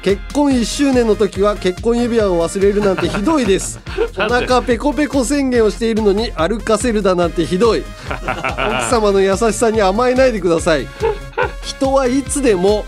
[0.08, 3.78] 結婚1周年の時は結婚指輪を忘れるなんてひどいです。
[4.18, 7.84] お腹ペコペコ宣言をしているのに歩かせるだなんてひどい。
[8.08, 10.88] 奥様の優しさに甘えないでください。
[11.62, 12.86] 人はいつでも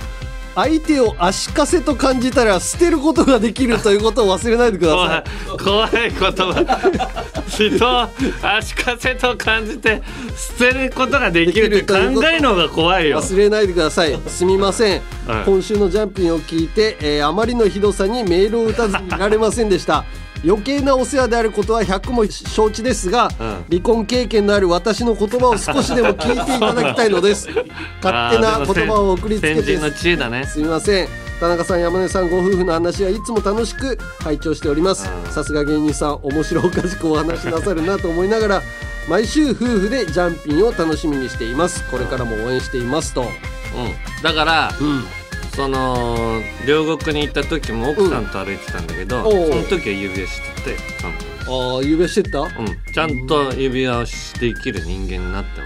[0.55, 5.23] 相手を足かせと感じたら捨てることができるということを忘れないでくださ
[5.57, 8.07] 怖いい怖い言葉人を
[8.41, 10.01] 足かせと感じて
[10.35, 13.21] 捨てることができるって考えるのが怖いよ。
[13.21, 14.17] 忘れないでください。
[14.27, 15.45] すみません、はい。
[15.45, 20.03] 今週のジャンピンを聞いて、えーあまりのひどさにメールを打たずにいられませんでした
[20.43, 23.65] 余計なお世話であることは100も承知ですが、うん。
[23.69, 27.49] 離婚経験のある私の言葉を少しでも聞いていただきたいのです。
[28.01, 29.61] 勝手な言葉を送りつけて。
[29.61, 30.45] 先人の知恵だね。
[30.45, 31.07] すみません。
[31.39, 35.09] 田中さん山根さんご夫婦の話はいつも楽しく拝聴しております。
[35.25, 35.31] うん。
[35.31, 38.61] さすが芸人さん面白おかしくお話しなさるなと思いながら
[39.09, 41.83] 毎週夫婦でジャンピンを楽しみにしています。
[41.89, 43.21] これからも応援していますと。
[43.21, 43.29] うん。
[44.23, 45.03] だからうん
[45.59, 49.49] その両国に行った時も奥さんと歩いてたんだけど、おう。
[49.49, 51.13] その時は指輪しててちゃん
[51.45, 51.75] と。
[51.75, 52.39] ああ指輪してた？
[52.39, 52.49] うん、
[52.93, 55.59] ちゃんと指輪をして生きる人間になって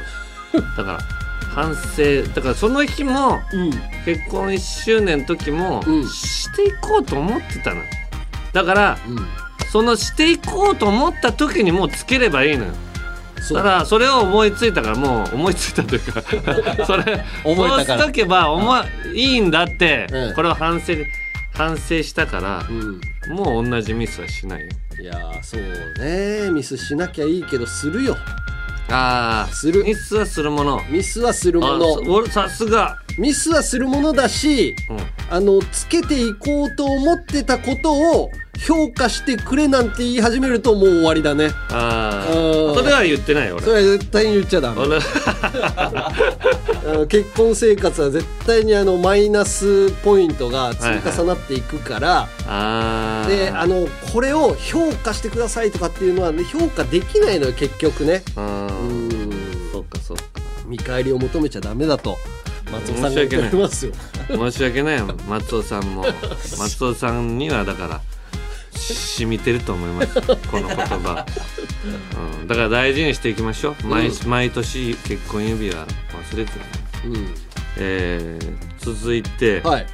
[0.52, 0.66] ほしい。
[0.76, 1.00] だから
[1.54, 3.70] 反省だからその日もうん。
[4.04, 6.10] 結婚1周年の時も、うん。
[6.10, 7.84] していこうと思ってたの
[8.52, 9.28] だからうん。
[9.72, 12.72] そのしていこうと思った時にもうつければいいのよ
[13.50, 16.22] ただそれを思いついたからもう思いついたというか
[16.86, 18.00] それ思えたから。
[18.00, 18.78] そうしとけば思
[19.14, 20.34] いいいんだって、うん。
[20.34, 20.94] これを反省
[21.54, 23.02] 反省したからう、ん。
[23.36, 24.68] もう同じミスはしないよ。
[25.00, 26.52] いやーそうね。
[26.52, 28.18] ミスしなきゃいいけどするよ。
[28.90, 29.84] ああする。
[29.84, 30.82] ミスはするもの。
[30.90, 34.98] ミスはするもあの俺さすが、ミスはするものだしうん、
[35.30, 41.50] あのつけていこうと思ってたことを評価してくれなんて言い始めるともう終わりだね。
[41.70, 42.36] あう
[42.70, 42.72] ん。
[42.72, 43.66] あそれは言ってないよ俺。
[43.66, 44.86] それは絶対に言っちゃダメ。
[47.08, 58.22] 結婚生活は絶対にあのマイナスポイントが積み重なっていくから、ああであのこれを評価してくださいとかっていうのは、ね、評価できないのよ結局ね。
[58.38, 59.10] ううん。
[59.10, 60.24] んそっかそっか。
[60.68, 62.18] 見返りを求めちゃダメだと
[62.72, 63.94] 松尾さんが言ってますよ。
[64.30, 65.00] 申し訳ない。
[65.00, 66.06] よ松尾さんも。
[66.58, 67.98] 松尾さんにはだから。
[67.98, 68.13] し
[68.74, 70.14] 染みてると思います。
[70.50, 71.26] この言葉、
[72.42, 73.88] うん、だから大事にしていきましょう。
[73.88, 76.68] 毎,、毎年結婚指輪忘れてない
[77.08, 77.36] うん。
[77.78, 79.86] えー、続いて、はい。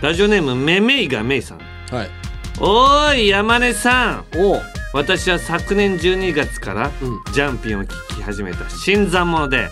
[0.00, 1.58] ラジオネームめめいがめいさん。
[1.94, 2.10] はい。
[2.58, 4.38] おーい山根さん。
[4.38, 4.62] おう
[4.92, 7.32] 私は昨年12月からうん。
[7.32, 9.68] ジャンピンを聞き始めた新参者で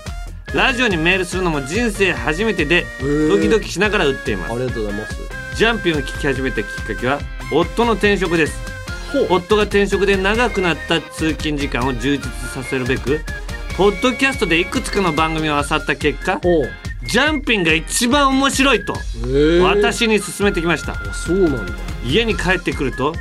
[0.54, 3.28] ラジオにメールするのも人生初めてでー。
[3.28, 4.52] ドキドキしながら打っています。
[4.52, 7.18] ありがとうございますジャンピンを聞き始めたきっかけは
[7.52, 8.58] 夫の転職です。
[9.28, 13.20] 夫が転職で長くなった通勤時間を充実させるべく
[13.76, 16.40] ポッドキャストでいくつかの番組を漁った結果
[17.02, 20.94] ジャンピンが一番面白いとえー、私に勧めてきました。
[20.94, 21.74] あそうなんだ。
[22.06, 23.14] 家に帰ってくると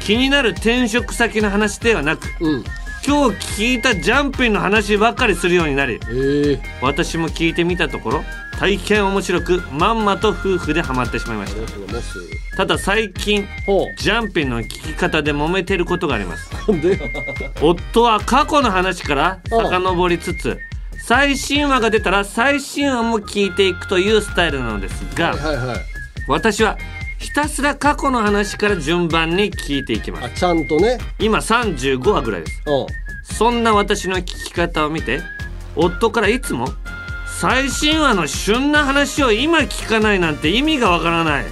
[0.00, 2.64] 気になる転職先の話ではなくうん
[3.06, 5.98] 今日聞いたジャンピンの話ばかりするようになりえ。
[6.08, 8.24] ー、私も聞いてみたところ
[8.58, 12.56] 大変面白くまんまと夫婦でハマってしまいました。
[12.56, 16.50] ただ最近ほジャンピンの聞き方で揉めてることがあります。
[17.62, 20.58] 夫は過去の話から遡りつつ
[20.98, 25.78] 最新話が出たら最新話も聞いていくというスタイルなのですがはいはい。
[26.26, 26.76] 私は
[27.18, 30.24] ひたすら過去の話から順番に聞いていきます。
[30.24, 30.98] あちゃんとね。
[31.18, 32.62] 今35話ぐらいです。
[32.66, 32.84] う。
[32.84, 32.86] ん
[33.22, 35.20] そんな私の聞き方を見て
[35.74, 36.68] 夫からいつも
[37.40, 41.44] 最新話の旬な話を今聞かないなんて意味がわからない。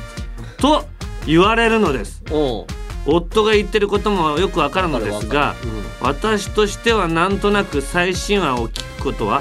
[0.58, 0.86] と
[1.26, 2.22] 言われるのです。
[2.30, 2.38] う。
[2.70, 5.68] ん夫が言ってることもよくわかるのですがわかる
[6.00, 9.40] 私としてはなんとなく最新話を聞くことは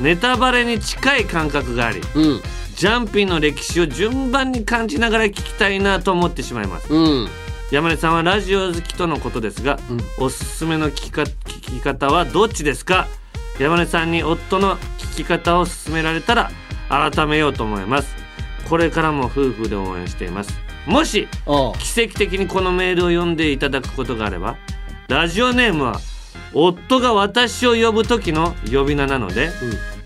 [0.00, 2.40] ネタバレに近い感覚がありうん
[2.76, 6.92] ジャンピンの歴史を順番に感じながら聞きたいなと思ってしまいます。
[6.92, 7.28] うん。
[7.70, 9.78] 山根さんはラジオ好きとのことですが、
[10.18, 13.06] おすすめの聞きか聞き方はどっちですか？
[13.58, 16.50] 山根さんに夫の聞き方を勧められたら
[16.88, 18.14] 改めようと思います。
[18.68, 20.52] これからも夫婦で応援しています。
[20.86, 24.56] もしあ奇跡的にこのメールを読んでいただくことがあれば
[25.08, 25.98] ラジオネームは
[26.52, 29.50] 夫が私を呼ぶ時の呼び名なので、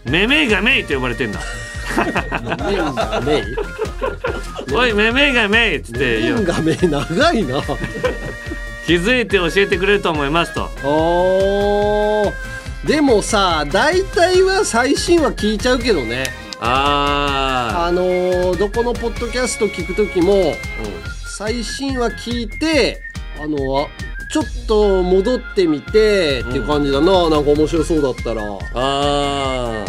[0.05, 1.41] めめいがめいと呼ばれてんだ
[2.67, 3.43] メインがメイ
[4.75, 7.63] おいめめいがめいっつって言うメインがメイン長いな。
[8.87, 10.69] 気づいて教えてくれると思いますと。
[10.85, 12.33] おー。
[12.87, 16.25] でもさ大体は最新話聞いちゃうけどね。
[16.61, 20.55] ああのーどこのポッドキャスト聞く時もー、うん。
[21.37, 23.01] 最新話聞いて
[23.41, 23.87] あのあ
[24.31, 28.43] ちょっと戻ってみてっていう感じだな、なんか面白そうだったら。
[28.75, 29.85] あ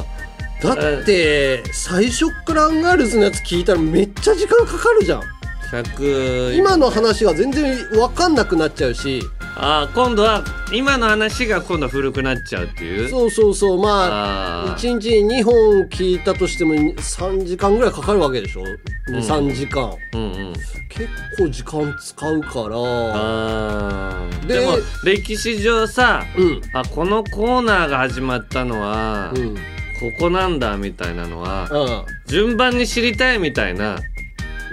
[0.62, 5.22] だって最初っからアンガールズのやつ聞いたらめっちゃ時間かかるじゃん。
[5.22, 9.22] ー100今の話が全然分かんなくなっちゃうし。
[9.62, 10.44] あー今度は
[10.74, 13.10] 今の話が今度は古くなっちゃうっていう？
[13.10, 13.82] そうそうそう。
[13.82, 14.76] まああー。
[14.76, 15.54] 1日に2本
[15.90, 18.64] 聞いたとしても3時間ぐらいかかるわけでしょ、
[19.10, 19.94] 3時間。
[20.14, 20.54] うんうん。
[20.90, 22.76] 結構時間使うから。
[22.78, 24.48] あー。
[24.48, 26.62] ででも歴史上さうん。
[26.74, 29.56] あこのコーナーが始まったのは、うん
[30.00, 32.06] ここなんだみたいなのはうん。
[32.28, 34.00] 順番に知りたいみたいな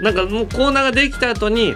[0.01, 1.73] なんかもうコーナーができた後に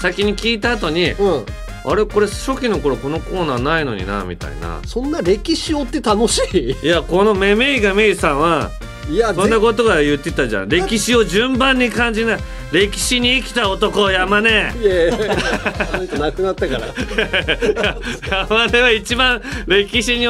[0.00, 1.46] 先に聞いた後にうん。
[1.88, 4.80] あれこれ初期の頃このコーナーないのになみたいな。
[4.84, 6.76] そんな歴史追って楽しい？
[6.84, 8.70] いやこのめめいがめいさんは
[9.08, 10.68] いやそんなことが言ってたじゃん。
[10.68, 12.38] 歴史を順番に感じない。
[12.72, 14.50] 歴史に生きた男山根。
[14.50, 15.16] いやいや
[16.18, 16.86] 亡くなったから。
[18.48, 20.26] 山根は一番歴史に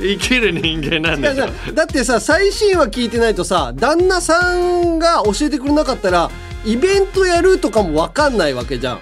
[0.00, 1.46] 生きる人間なんいやでしょ。
[1.46, 6.30] だだってさ最新話聞いてないとさ旦那さんが教えてくれなかったら
[6.64, 9.00] イベントやるとかも分かんないわけじゃん。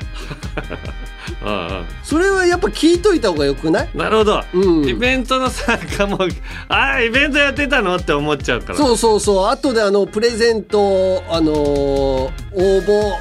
[1.44, 3.88] あ それはやっぱ聞いといた方がよくない？
[3.94, 4.88] あなるほど、うん。
[4.88, 6.18] イベントの参加も
[6.68, 7.96] ああイベントやってたの？
[7.96, 8.78] って思っちゃうから。
[8.78, 9.46] そうそうそう。
[9.48, 13.12] 後であのプレゼントあのー応募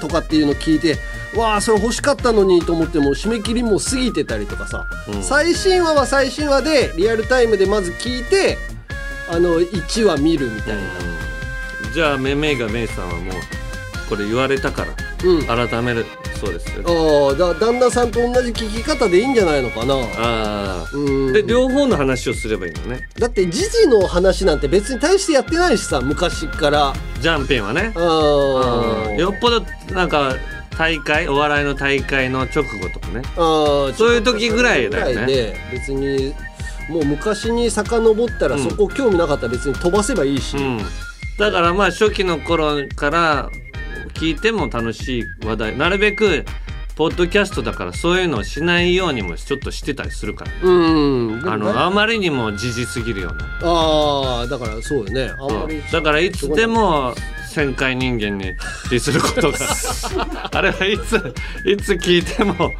[0.00, 0.96] とかっていうの聞いて
[1.36, 5.22] わあそれ欲しかったのにと思っても締め切りもう過ぎてたりとかさ、うん。
[5.22, 8.58] 最新話は最新話でリアルタイムでまず聞いて
[9.28, 10.82] あの1話見るみたいな、
[11.86, 11.92] うん。
[11.92, 13.34] じゃあめめいがめいさんはもう
[14.08, 14.92] これ言われたから
[15.24, 15.46] うん。
[15.46, 16.04] 改める
[16.40, 19.94] そうですよああだ旦那さんと同じ聞き方でいいんじゃないのかな。
[19.94, 21.32] ああうん。
[21.32, 23.08] で両方の話をすればいいのね。
[23.18, 26.94] だって時事の話なんて別に大してやってないしさ昔から。
[27.20, 27.92] ジャンピンはね。
[27.94, 29.16] うん。
[29.16, 29.62] よっぽど
[29.92, 30.34] なんか
[30.76, 33.22] 大会お笑いの大会の直後とかね。
[33.36, 35.54] あそういう時ぐらいだよね。
[35.72, 36.34] 別に
[36.88, 38.70] もう昔に遡ったらうん。
[38.70, 40.78] そこ興味なかったら別に飛ばせばいいし、うん。
[41.38, 43.50] だからまあ初期の頃から
[44.14, 45.78] 聞いても楽しい話題。
[45.78, 46.44] なるべく
[46.96, 50.50] ポッドキャストだからそういうのをしないようにもちょっとしてたりするから。
[50.62, 50.70] う
[51.38, 53.44] ん、あのあまりにも時事すぎるような。
[53.62, 55.30] ああだからそうよね。
[55.38, 55.90] あんまり、うん。
[55.90, 57.14] だからいつでも
[57.50, 59.58] 旋回人間にディスることが。
[60.52, 61.16] あれはいつ
[61.66, 62.72] いつ聞いても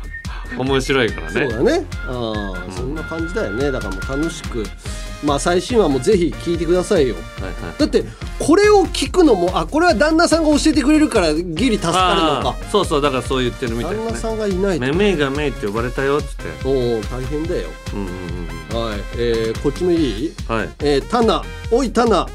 [0.56, 1.48] 面白いからね。
[1.50, 1.84] そうだね。
[2.06, 3.70] ああ、そんな感じだよね。
[3.70, 4.64] だからもう楽しく。
[5.22, 7.14] まあ最新話もぜひ聞いてくださいよ。
[7.14, 7.52] はいはい。
[7.78, 8.04] だって
[8.38, 14.86] これを聞くのもあこれは旦那さんが教えてくれるからギリ助かるのあかーそうそうだからそう言ってるみたい旦那さんがいないと。
[14.86, 16.44] めめいがめいって呼ばれたよっつって。
[16.64, 17.68] おお大変だよ。
[17.92, 18.90] うんうんうん。
[18.90, 20.32] はい、えー、こっちもいい？
[20.48, 20.68] はい。
[20.78, 21.42] えー、タナ。
[21.70, 22.26] おいタナ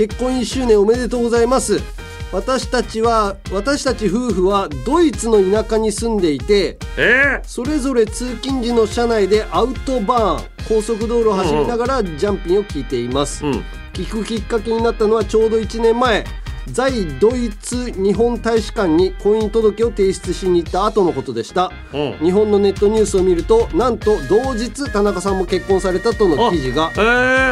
[0.00, 1.78] 結婚1周年おめでとうございます。
[2.32, 13.64] 私たちは私たち夫婦はドイツの田舎に住んでいてえそれぞれ通勤時の車内でアウトバーン高速道路を走りながらジャンピンを聞いています、ー、うん。
[13.92, 16.24] 聞くきっかけになったのはちょうど1年前
[16.72, 21.72] 在ドイツ日本大使館に婚姻届を提出しに行った後のことでした。
[21.92, 22.12] うん。
[22.18, 26.90] 日本のネットニュースを見るとなんと同日田中さんも結婚されたとの記事が。
[26.96, 27.00] え。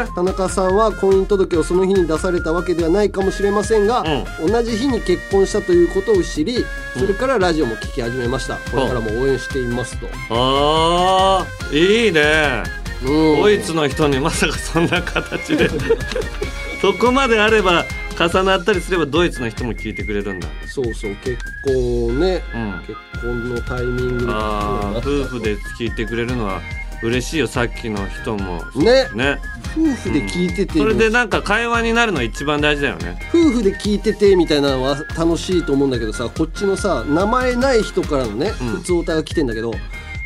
[0.07, 4.05] ー、田中さんは婚姻届をその日に出されたわけではないかもしれませんが、
[4.40, 6.64] 同じ日に結婚したということを知り
[6.99, 8.57] それからラジオも聞き始めました。
[8.71, 12.62] これからも応援していますと、あーいいね。
[13.05, 13.42] うん。
[13.42, 15.68] ドイツの人にまさかそんな形で。
[16.81, 17.85] そこまであれば
[18.19, 20.49] 重なったりすればドイツの人も聞いてくれるんだ。
[20.67, 22.81] そうそう結婚ね、うん。
[22.87, 26.61] 結婚のタイミングでああ聞夫婦で聞いてくれるのは
[27.03, 28.61] 嬉しいよさっきの人も。
[28.75, 29.09] ね。
[29.15, 29.39] ね。
[29.77, 33.21] 夫婦で聞いてて、それでなんか会話になるの一番大事だよね。
[33.29, 38.69] 夫婦で聞いててみたいなのは楽しいと思うんだけどさこっちのさ名前ない人からのねうん。
[38.79, 39.73] 普通オタが来てんだけど、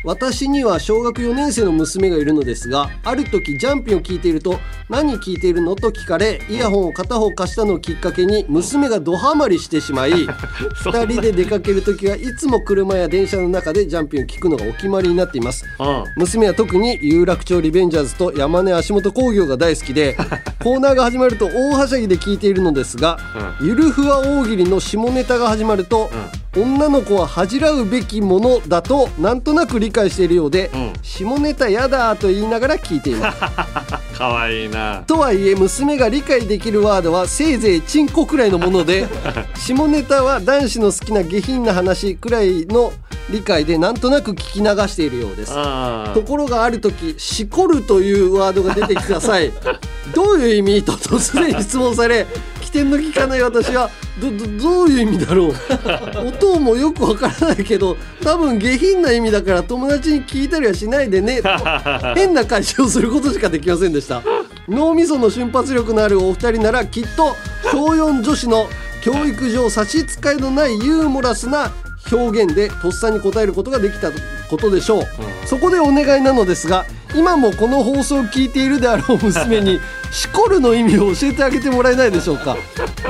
[0.03, 10.11] 私には小学4年生の娘がいるのですがある時ジャンピンを聞いていると「何聞いているの?」と聞かれイヤホンを片方貸したのをきっかけに娘がドハマりしてしまい
[10.83, 15.63] 2人で出かける時はいつも車や電車の中でジャンピンを聞くのがお決まりになっています。
[15.79, 20.15] うん娘は特に有楽町リベンジャーズと山根足元工業が大好きで
[20.61, 23.17] コーナーが始まると大はしゃぎで聞いているのですが、
[23.61, 26.09] ゆるふわ大喜利の下ネタが始まると、
[26.55, 30.93] 女の子は恥じらうべきものだとなんとなく理解しているようで、うん。
[31.01, 33.39] 下ネタやだと言いながら聞いています。
[34.17, 35.03] かわいいな。
[35.07, 39.07] とはいえ娘が理解できるワードはせいぜいチンコくらいのもので
[39.57, 42.93] 下ネタは男子の好きな下品な話くらいの
[43.29, 45.53] 理解でなんとなく聞き流しているようです。
[45.55, 49.51] あところがある時「しこる」というワードが出てきた際
[50.13, 50.83] どういう意味？
[50.83, 53.89] と突然質問され起点の聞かない私は。
[54.19, 55.53] どどどういう意味だろう。
[56.27, 61.41] 音もよくわからないけど多分下品な意味だから友達に聞いたりはしないでね。
[61.41, 61.49] と
[62.15, 64.21] 変な返しをすることしかできませんでした。
[64.67, 67.35] 脳みその瞬発力のあるお二人ならきっと
[67.71, 68.67] 小4女子の
[69.01, 71.71] 教育上差し支えのないユーモラスな
[72.11, 74.11] 表現でとっさに答えることができた
[74.49, 75.07] ことでしょう、
[75.45, 79.79] そこでお願いなのですが今もこの放送を聞いているであろう娘に
[80.11, 82.57] 「しこる」の意味を教えてあげてもらえないでしょうか。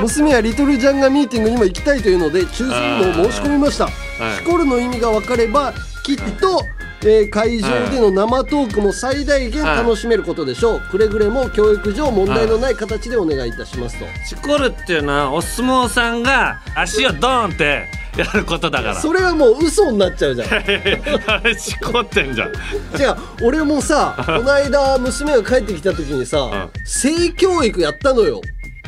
[0.00, 3.88] 娘はリトルジャンガミーティングにも行きたいというので抽選の申し込みました、い。
[3.88, 6.62] しこるの意味が分かればきっと、
[7.02, 18.94] えー会場での生トークも最大限楽しめることでしょう、くれぐれも教育上問題のない形でお願いいたしますと、しこるっていうのはお相撲さんが足をドーンってやることだから。
[18.94, 20.48] それはもう嘘になっちゃうじゃん。
[21.26, 22.52] あれしこってんじゃん。
[22.96, 26.70] じゃあ俺もさ この間娘が帰ってきた時にさ、ん。
[26.84, 28.40] 性教育やったのよ。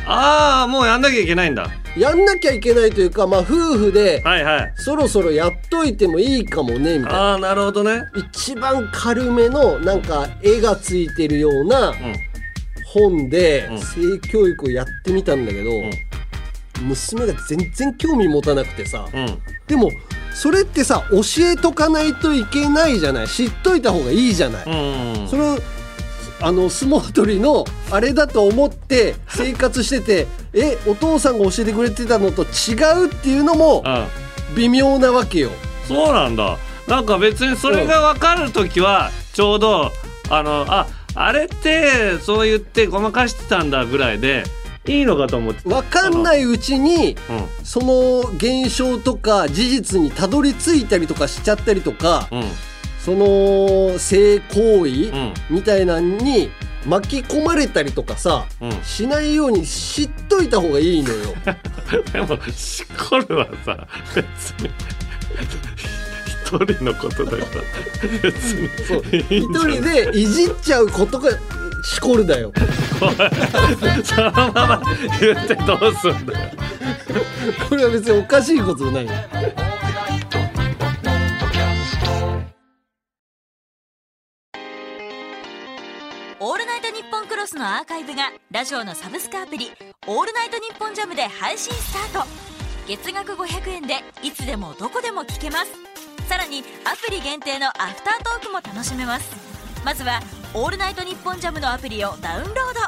[0.09, 1.69] ああもうやんなきゃいけないんだ。
[1.97, 4.73] やんなきゃいけないというかまあ夫婦ではいはい。
[4.77, 7.19] そろそろやっといてもいいかもねみたいな。
[7.19, 8.03] ああなるほどね。
[8.33, 12.15] 一番軽めのなんか絵がついてるようなうん。
[12.85, 13.79] 本でうん。
[13.81, 15.71] 性教育をやってみたんだけど、
[16.83, 19.39] 娘が全然興味持たなくてさ、うん。
[19.67, 19.91] でも
[20.35, 23.29] それってさ教えとかないといけないじゃない。
[23.29, 25.29] 知っといた方がいいじゃない、うん。
[25.29, 25.59] それを
[26.41, 34.07] あの相撲取りのあれだと思って生活してて えお父さんが教えてくれてたのと違うっていうのもうん。
[34.55, 35.51] 微妙なわけよ。
[35.89, 36.59] そうなんだ。
[36.87, 39.91] なんか別にそれが分かる時はちょうど
[40.31, 44.45] あのああれってそう言ってごまかしてたんだぐらいで
[44.87, 45.75] いいのかと思ってた。
[45.75, 47.65] わかんないうちにうん。
[47.65, 52.45] その現象とか事実にたどり着いたりとかしちゃったりとかうん。
[53.01, 55.35] その性行為うん。
[55.51, 56.51] みたいなのに
[56.87, 58.73] 巻き込まれたりとかさうん。
[58.83, 61.35] しないように知っといた方がいいのよ。
[62.13, 63.87] でもしこるはさ。
[64.15, 64.71] 別に
[66.47, 67.45] 一人のことだから。
[68.23, 68.69] 別に
[69.39, 71.31] 一人でいじっちゃうことが
[71.83, 72.53] しこるだよ。
[74.05, 74.83] そのまま
[75.21, 76.51] 言ってどうすんだよ
[77.69, 79.07] これは別におかしいことない。
[86.39, 89.71] オールナイトニッポンクロスのアーカイブがラジオのサブスクアプリ
[90.07, 92.29] 「オールナイトニッポンジャムで配信スタート
[92.87, 95.73] 月額500円でいつでもどこでも聞けます
[96.29, 99.35] さらにアプリ限定のアフタートークも楽しめます
[99.85, 100.21] まずは
[100.59, 102.81] 「オールナイトニッポンジャムのアプリをダウンロード。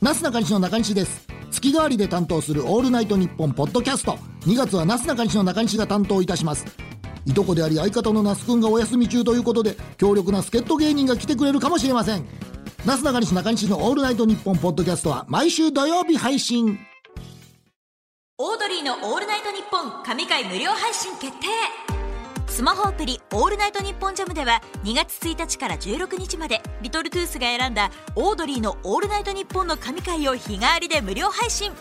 [0.00, 1.24] なすなかにしの中西です。
[1.52, 4.18] 月替わりで担当する「オールナイトニッポン」ポッドキャスト。
[4.46, 6.66] 2月はなすなかにしの中西が担当いたします。
[7.24, 12.26] いとこであり相方の那須くんがお休み中ということで強力な助っ人芸人が来てくれるかもしれません。
[12.84, 16.80] なすなかにし中西の「オールナイトニッポン」ポッドキャストは毎週土曜日配信。
[18.38, 21.93] オードリーの「オールナイトニッポン」神回無料配信決定
[22.48, 31.72] スマホアプリ「オールナイトニッポンジャムでは2月1日から16日までリトルトゥースが選んだオードリーの「オールナイトニッポン」の神回を日替わりで無料配信。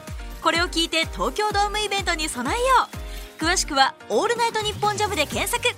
[0.42, 2.66] これを聞いて東京ドームイベントに備えよ
[3.40, 3.46] う。
[3.46, 5.74] 詳しくは「オールナイトニッポンジャムで検索。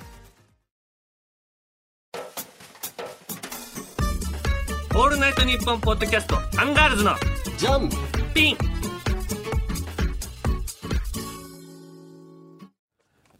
[4.95, 7.15] オールナイトニッポンポッドキャストアンガールズの
[7.57, 7.89] ジャン
[8.33, 8.74] ピン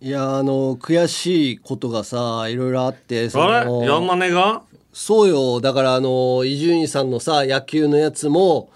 [0.06, 3.66] いやあの悔しいことがさいろいろあってそあれ？
[3.66, 4.62] のヤンマネが？
[4.93, 5.60] そうよ。
[5.62, 8.70] だからあの伊集院さんのさ野球のやつも、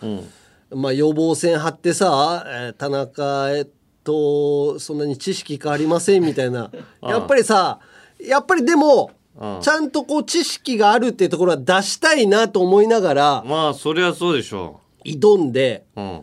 [0.72, 3.68] まあ予防線張ってさ、えー田中えっ
[4.04, 6.72] とそんなに知識変わりませんみたいな。
[7.04, 7.80] やっぱりさ
[8.20, 16.22] やっぱりでも、うんちゃんとこう知識があるっていうところは出したいなと思いながらまあそりゃそうでしょ挑んでううん。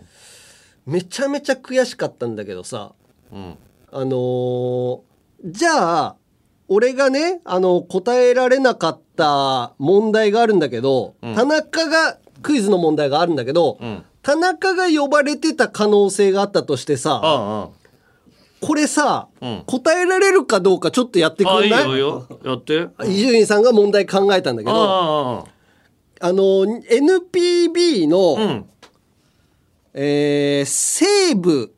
[0.84, 2.92] めちゃめちゃ悔しかったんだけどさ
[3.32, 3.54] うん
[3.98, 5.00] あのー
[5.44, 6.16] じゃあ
[6.68, 14.04] 俺がねあの答えられなかった問題があるんだけど、田中がクイズの問題があるんだけど、ん。
[14.22, 17.68] 田中が呼ばれてた可能性があったとしてさあ
[18.60, 19.62] これさ、ん。
[19.66, 21.98] 答えられるかどうかちょっとやってくんない？
[22.00, 22.88] やって。
[22.98, 25.44] あ伊集院さんが問題考えたんだけどあ
[26.20, 28.64] あの NPB の、うん。
[29.94, 31.72] えー西武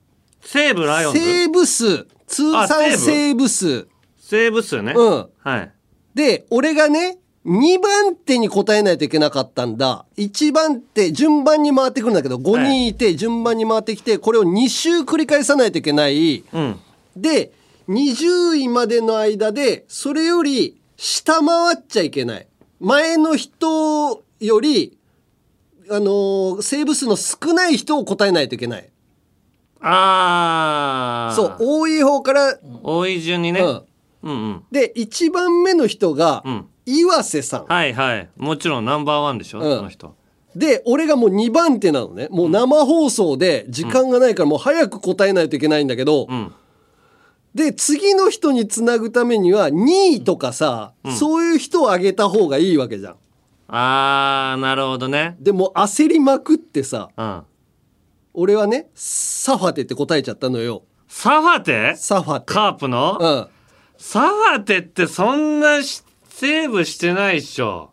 [0.50, 1.20] 西武ライオンズ？
[1.20, 2.06] セーブ数。
[2.26, 3.86] 通算セーブ数。
[4.18, 4.94] 西武っすよね。
[4.96, 5.26] うん。
[5.40, 5.72] はい。
[6.14, 10.06] で、俺がね、2番手に答えないといけなかったんだ。
[10.16, 16.42] 1番手、順番に回ってくるんだけど、5人いて、順番に回ってきて、これを2周繰り返さないといけない。
[16.50, 16.80] うん。
[17.14, 17.52] で、
[17.90, 22.46] 20位までの間で、それより下回っちゃいけない。
[22.80, 24.96] 前の人より、
[25.90, 28.88] あのーセーブ数の少ない人を答えないといけない。
[29.80, 33.82] ああそう、多い方から、多い順にね、うん。
[34.22, 34.64] うんうん。
[34.70, 37.66] で、1番目の人がうん、岩瀬さん。
[37.66, 38.28] はいはい。
[38.36, 39.76] もちろんナンバーワンでしょ、うん。
[39.76, 40.14] その人。
[40.56, 42.28] で、俺がもう2番手なのね。
[42.30, 46.52] もう生放送で時間がないからもう早く答えないといけないんだけど、うん。
[47.54, 53.16] で、次の人につなぐためには2位とかさ、そういう人をあげた方がいいわけじゃん。
[53.68, 55.36] あーなるほどね。
[55.40, 57.42] でもう焦りまくってさ、うん
[58.34, 60.84] 俺はね、サファテって答えちゃったのよ。
[61.08, 61.94] サファテ？
[61.96, 62.54] サファテ。
[62.54, 63.46] カープの、うん。
[63.96, 67.90] サファテってそんなしセーブしてないっしょ。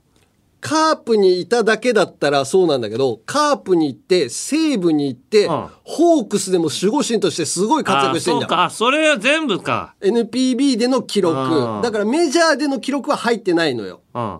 [0.61, 5.69] カープにいただけだったらそうなんだけど、カープに行って、西武に行って、うん。
[5.83, 8.49] ホークスでも守護神としてすごい活躍してんじゃん。
[8.49, 8.63] あそうか。
[8.63, 9.95] あそれは全部か。
[10.01, 11.37] NPB での記録。
[11.39, 11.81] うん。
[11.83, 14.01] だからメジャーでの記録は入ってないのよ。
[14.13, 14.39] うん。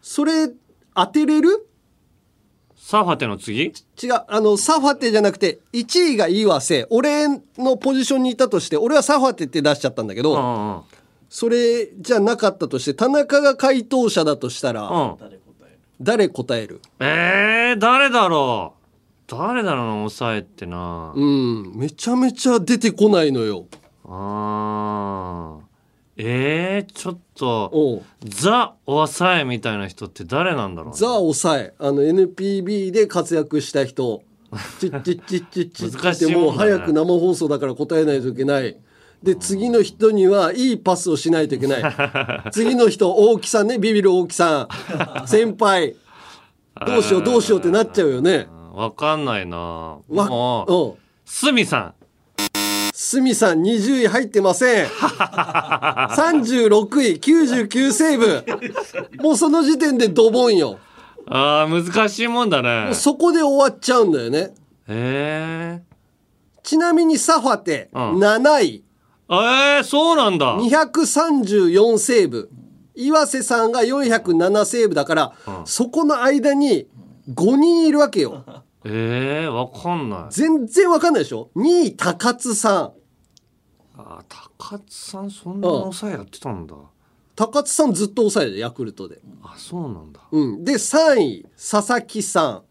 [0.00, 0.48] それ
[0.94, 1.68] 当てれる？
[2.88, 3.64] サファテの次？
[4.00, 4.12] 違う。
[4.28, 7.26] あのサファテじゃなくて1位が岩瀬俺
[7.58, 10.82] のポジションにいたとして俺はサファテって出しちゃったんだけど、うんうん
[11.28, 15.16] それじゃなかったとして田中が回答者だとしたら、うん。
[16.00, 16.80] 誰答える？
[17.00, 18.74] えー、誰だろ
[19.28, 19.34] う？
[19.34, 21.12] 誰だろうな抑えってな。
[21.12, 21.72] うん。
[21.74, 23.66] めちゃめちゃ出てこないのよ。
[24.04, 25.64] あー。
[26.18, 34.22] えー、ちょっとザ抑えみたいな人って誰なんだろうザ・抑えあの NPB で活躍した人。
[34.80, 38.76] チッチッチッチッチッチッ難しいってもう早く生放送だから答えないといけない
[39.22, 44.68] で次の人にはいいパスをしないといけない次の人大木さんねビビる大木さ
[45.24, 45.96] ん先輩
[46.86, 51.94] どうしようどうしようってなっちゃうよねわかんないなわもううんすみさん
[52.98, 54.86] すみさん20位入ってません。
[56.16, 58.42] 36位99セーブ。
[59.22, 60.78] もうその時点でドボンよ。
[61.26, 62.94] あー難しいもんだね。
[62.94, 64.54] そこで終わっちゃうんだよね。
[64.88, 65.82] え
[66.62, 68.18] ちなみにサファテうん。
[68.18, 68.82] 7位。
[69.28, 70.56] ー、えー、そうなんだ。
[70.56, 72.48] 234セーブ。
[72.94, 75.32] 岩瀬さんが407セーブだから、
[75.66, 76.86] そこの間に
[77.28, 78.42] 5人いるわけよ
[78.88, 80.34] えー、わかんない。
[80.34, 82.92] 全然わかんないでしょ？2位高津さん。
[83.98, 86.74] あ高津さんそんな抑えやってたんだ、
[87.34, 90.20] 高津さんずっと抑えてヤクルトで、あそうなんだ。
[90.30, 92.62] うん、で3位佐々木さん。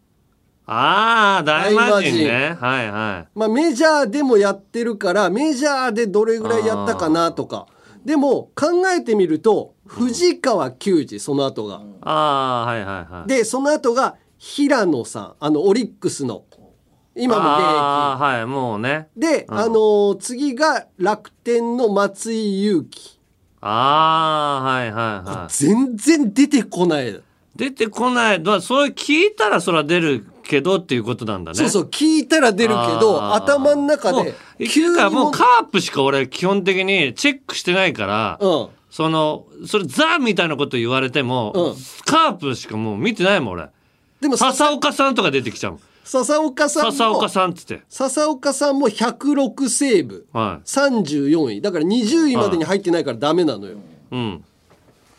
[0.68, 3.38] ああ大魔神大ねはいはい。
[3.38, 7.68] まあメジャーでもやってるからメジャーでどれぐらいやったかなとか。
[8.04, 11.82] でも考えてみると藤川球児その後が。
[12.02, 13.28] ああはいはいはい。
[13.28, 14.16] でその後が
[14.48, 16.44] 平野さんあのオリックスの。
[17.16, 18.24] 今も現役。
[18.24, 19.08] はいもうね。
[19.18, 23.20] で、あのー次が楽天の松井裕樹。
[23.62, 25.52] ああはいはいはい。
[25.52, 27.20] 全然出てこない。
[27.56, 28.40] 出てこない。
[28.40, 31.58] まあそれ聞いたらそら出るけどっていうことなんだね。
[31.58, 33.44] そうそう、聞いたら出るけど、あー。
[33.44, 38.68] 頭の中もうで、急にももうカープしか俺基本的にチェックしてないから、うん。
[38.92, 41.76] そのそれザみたいなこと言われても、うん。
[42.06, 43.70] カープしかもう見てないもん俺
[44.26, 47.82] でもさ笹岡さんとか出てきちゃう笹岡さんも笹岡さんっつって。
[47.90, 50.28] 笹岡さんも106セーブ。
[50.34, 50.68] はい。
[50.68, 51.62] 34位。
[51.62, 53.78] だから20位までに入ってないからダメなのよ。
[54.12, 54.44] うん。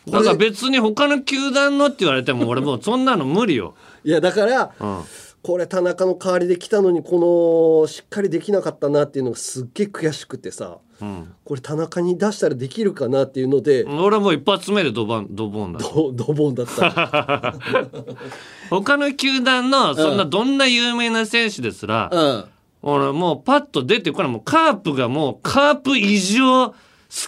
[0.07, 5.03] だから別に他の球団のって言われても俺もうそんなの無理よ、いやだからうん、
[5.47, 10.79] これ田中の代わりで来たのにこのしっかりできなかったなっていうのがすっげえ悔しくてさ。
[10.99, 15.79] うん、これ田中に出したらできるかなっていうので、俺はもう一発目でドバンドボンだ。
[15.79, 17.55] ドドボンだった。
[18.69, 22.45] 他の球団のそんなどんな有名な選手ですら、うん。
[22.81, 24.31] 俺もうパッと出てこない。
[24.31, 26.73] もうカープがもうカープ異常好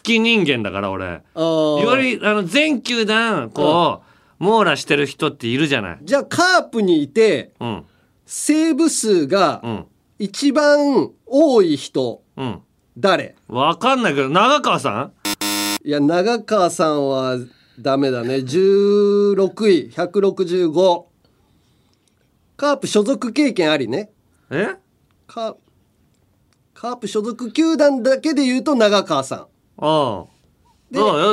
[0.03, 1.05] き人間だから俺。
[1.05, 1.83] あー。
[1.83, 4.01] いわゆるあの全球団こ
[4.41, 5.99] う、網羅してる人っているじゃない。
[6.01, 7.85] じゃあカープにいてうん
[8.31, 9.85] セーブ数がうん。
[10.19, 12.61] 一番多い人うん。
[12.95, 13.35] 誰？
[13.47, 15.11] わかんないけど長川さ
[15.83, 15.87] ん？
[15.87, 17.37] いや長川さんは
[17.79, 18.35] ダメだね。
[18.35, 21.03] 16位165
[22.55, 24.11] カープ所属経験ありね。
[24.51, 24.75] え？
[25.25, 25.55] カ
[26.75, 29.39] カープ所属球団だけで言うと長川さん。
[29.39, 29.47] ああ。
[29.81, 30.25] そ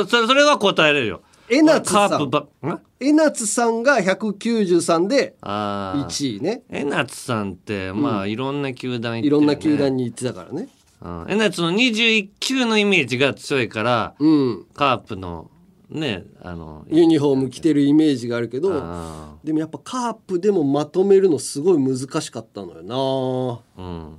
[0.01, 1.21] うそれそれは答えれるよ。
[1.47, 2.09] 江夏さん。
[2.09, 2.39] カープば
[2.73, 2.81] ん？
[2.99, 6.63] 江夏さんが193でああ1位ね。
[6.69, 10.67] 江夏さんってまあ、いろんな球団行ってる、ね、いろんな球団に行ってたからね。
[11.01, 11.25] うん。
[11.29, 14.65] 江夏の21球のイメージが強いから、うん。
[14.73, 15.51] カープの
[15.89, 22.95] ねあのユニフォーム着てるイメージがあるけどあでもやっぱカープでもまとめるのすごい難しかったのよな。
[22.95, 24.17] ーうん。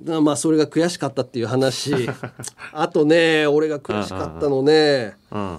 [0.00, 1.92] だまあそれが悔しかったっていう話。
[2.72, 5.16] あとね俺が悔しかったのね。
[5.30, 5.58] うん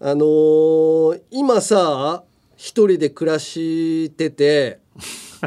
[0.00, 2.22] あのー今さ
[2.56, 4.80] 一人で暮らしてて。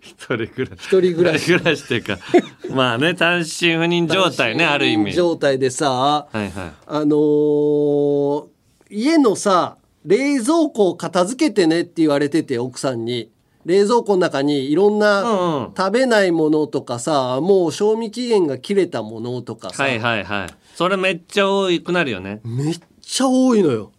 [0.00, 0.80] 一人暮らし。
[0.80, 1.46] 一人暮らし。
[1.46, 2.18] 暮らしっていうか
[2.74, 3.44] まあね単身
[3.76, 5.12] 赴任状態ねある意味。
[5.12, 6.50] 状態でさはいはい。
[6.86, 8.44] あのー
[8.90, 13.30] 家のさ冷蔵庫を片付けてねって言われてて奥さんに。
[13.64, 15.20] 冷蔵庫の中にいろんうんうな
[15.66, 15.74] ん。
[15.76, 20.48] 食べないものとかさもう賞味期限が切れたものとかさ、はいはいはい。
[20.74, 22.40] それめっちゃ多くなるよね。
[22.44, 23.90] めっちゃ多いのよ。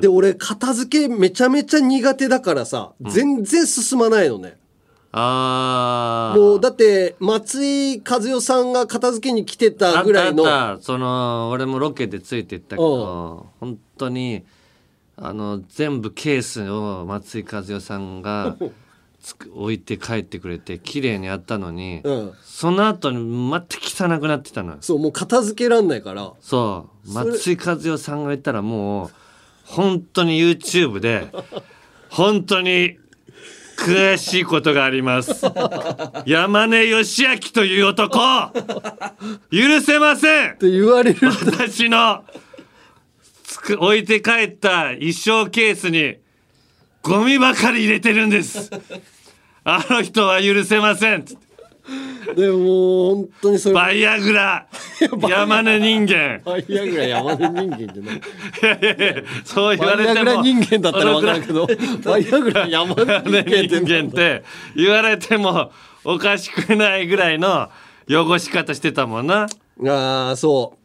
[0.00, 4.56] で俺片付けめちゃめちゃ苦手だからさ全然進まないのね。
[5.10, 14.44] ああもうだって松井和代さんが片付けに来てたぐらいのあったその俺もロケでついてったけど本当に
[15.16, 18.56] あの全部ケースを松井和代さんが
[19.54, 24.78] 置いて帰ってくれて綺麗にやったのに、うん、その後にまた汚くなってたのよ。
[24.80, 26.32] そうもう片付けらんないから。
[26.40, 27.12] そう。
[27.12, 29.10] 松井和代さんが言ったらもう
[29.64, 31.28] 本当に YouTube で
[32.10, 32.98] 本当に
[33.76, 35.46] 悔しいことがあります。
[36.26, 38.18] 山根義明という男
[39.50, 40.50] 許せません。
[40.52, 42.24] って言われる私の
[43.44, 46.16] つく置いて帰った衣装ケースに
[47.02, 48.70] ゴミばかり入れてるんです
[49.64, 51.24] あの人は許せません。
[52.36, 54.66] でももう本当にそれバイアグラ。
[55.28, 56.40] 山根人間。
[56.44, 61.66] バイアグラ山根人間じゃないいやいやいやそう言われてもバイアグラ人間だったら分かるけど
[62.04, 63.66] バイアグラ山根人間ねって。
[63.66, 64.44] 人間って
[64.76, 65.72] 言われても
[66.04, 67.68] おかしくないぐらいの
[68.08, 69.48] 汚し方してたもんな。
[69.86, 70.81] ああそう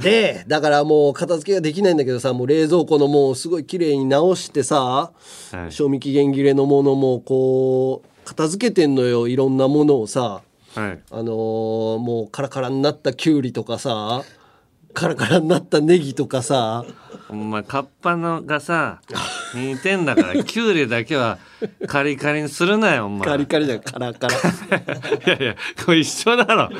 [0.00, 5.12] でだからもう片付けができないんだけどさもう冷蔵庫のもうすごい綺麗に直してさ
[5.52, 5.72] はい。
[5.72, 10.42] 賞味期限切れのものもこう片付けてんのよいろんなものをさ。
[10.74, 10.98] はい。
[11.10, 14.22] あのーもうカラカラになったきゅうりとかさ
[14.96, 16.86] カラカラになったネギとかさ
[17.28, 19.02] お前カッパのがさ
[19.54, 21.36] 似てんだからキュウリだけは
[21.86, 23.28] カリカリにするなよお前。
[23.28, 24.34] カリカリだよカラカラ
[25.26, 26.70] いやいやこれ一緒だろ。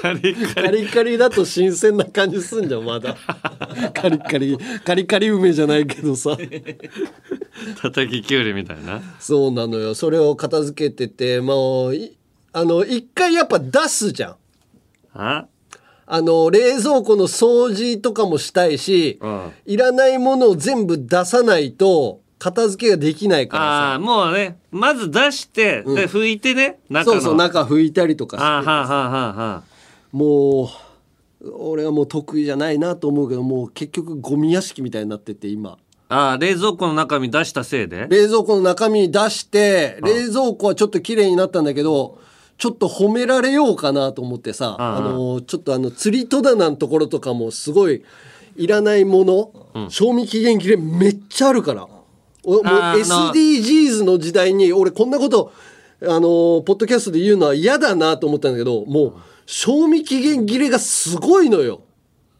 [0.00, 0.82] カリカカリ。
[0.82, 3.16] リカリだと新鮮な感じすんじゃんまだ
[3.92, 6.36] カリカリカリカリ梅じゃないけどさ
[7.82, 9.00] 叩きキュウリみたいな。
[9.18, 12.16] そうなのよそれを片付けててもうい
[12.52, 14.36] あの一回やっぱ出すじゃん
[15.14, 15.46] あ？
[16.10, 27.12] あの冷蔵庫の掃除とかもしたいし、うんいらないものを全部出さないと片付けができないからあーもうねまず出して、で拭いてねさ中の。
[27.12, 29.62] そうそう中拭いたりとかしてあーはあはあはあはあ。
[30.12, 30.70] も
[31.42, 35.76] う俺はもう得意じゃないなと思うけどもう結局ゴミ屋敷みたいになってて今
[36.08, 38.06] あー冷蔵庫の中身出したせいで？
[38.08, 42.18] 冷蔵庫の中身出して冷蔵庫はちょっと綺麗になったんだけど
[42.58, 45.00] ちょっと褒められようかなと思ってさああ。
[45.00, 48.04] のちょっとあの釣り戸棚のところとかもすごい
[48.56, 51.86] いらないもの、賞味期限切れめっちゃあるから。
[52.44, 55.52] おもう SDGs の時代に俺こんなこと
[56.02, 59.14] あのポッドキャストで言うのは嫌だなと思ったんだけどもう
[59.46, 61.82] 賞味期限切れがすごいのよ。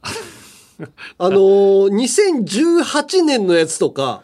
[1.18, 2.44] あのー、
[2.84, 4.22] 2018年のやつとか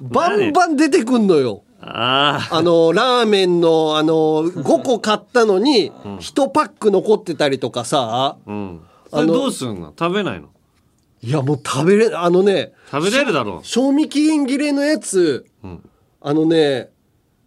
[0.00, 8.36] バンバン出てくんのよああのラーメンのあの5個買ったのに1パック残ってたりとかさ。
[8.36, 8.80] あうん。
[9.10, 9.94] それどうすんの？
[9.96, 10.48] 食べないの？
[11.22, 15.88] いやもう食べれあのね食べれるだろ賞味期限切れのやつ、ん。
[16.20, 16.90] あのね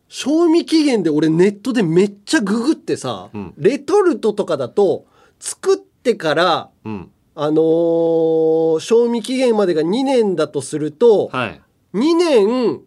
[0.07, 3.53] 賞味期限で俺ネットでめっちゃググってさ、ん。
[3.57, 5.05] レトルトとかだと
[5.39, 7.11] 作ってからううん。
[7.35, 11.61] あのー賞味期限までが2年だとすると、はい。
[11.93, 12.81] 2年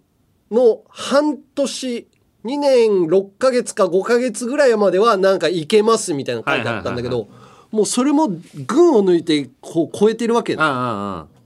[0.53, 2.09] の半年
[2.45, 7.29] 2年6ヶ月か5ヶ月ぐらいまではなんかいけますみたいなの書いてあったんだけはいど
[7.71, 10.57] もうそれも群を抜いてこう超えてるわけ。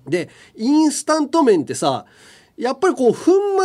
[0.09, 2.05] でインスタント麺ってさ
[2.57, 3.17] やっぱりこう粉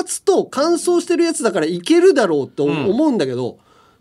[0.06, 3.58] 末と乾燥してるやつだからいけるだろうと思うんだけど、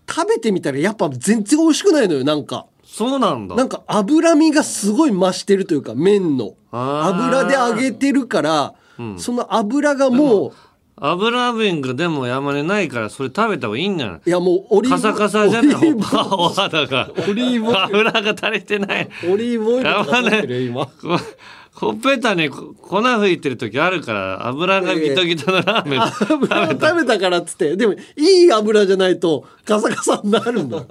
[0.09, 2.66] 食べてみたらやっぱ全然美味しくないのよなんか。
[2.84, 3.55] そうなんだ。
[3.55, 6.55] なんか脂身がすごい増してるというか麺の。
[6.72, 8.74] 油で揚げてるから、
[9.16, 10.53] その油がもう
[11.01, 14.20] 油分がでも山根ないからそれ食べた方がいいんじゃない？
[14.26, 15.94] いやもうオリーブカサカサじゃない。
[15.94, 17.74] お肌がオリーブ。
[17.76, 19.09] 油が足りてない。
[19.26, 20.86] オリーブオイルとかてるよ今。
[20.86, 20.92] こ
[21.72, 27.76] ほっぺたにこ粉吹いてる時あるから油がギトギトのラーメン油を食べたからっつって。
[27.76, 30.84] でもいい油じゃないとカサカサになるの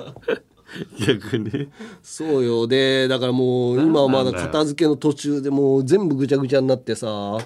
[1.05, 1.69] 逆に。
[2.01, 2.65] そうよ。
[2.65, 7.37] でだからもう今はまだ片付けの途中でもう全部ぐちゃぐちゃになってさ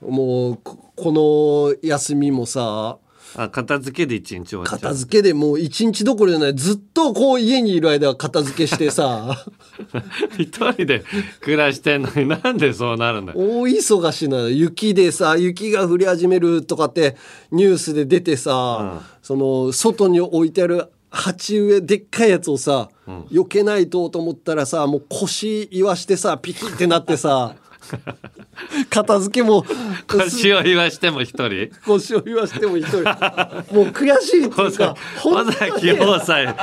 [0.00, 2.98] もうここの休みもさ
[3.38, 6.54] あ片付けで一日終わっちゃ片う付けでもう一日どころじゃない。
[6.54, 9.46] ずっとこう家にいる間は片付けしてさ。
[10.38, 11.04] 一人で
[11.40, 14.48] 暮らしてんのになんでそうなるんだよ大忙しなの。
[14.48, 17.16] 雪でさ雪が降り始めるとかって
[17.50, 22.88] ニュースで出てさ、その外に置いてある鉢植えでっかいやつをさ、
[23.30, 27.54] 避けないとと思ったらさもう腰言わしてさピキってなってさ
[28.90, 29.64] 片付けも
[30.06, 31.70] 腰を言わしても一人？
[31.84, 32.98] 腰を言わしても一人。
[32.98, 36.56] もう悔しいっていうか尾崎放菜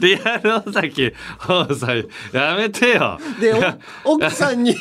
[0.00, 3.18] リアル尾崎放菜やめてよ。
[3.40, 3.54] で
[4.04, 4.74] お奥さんに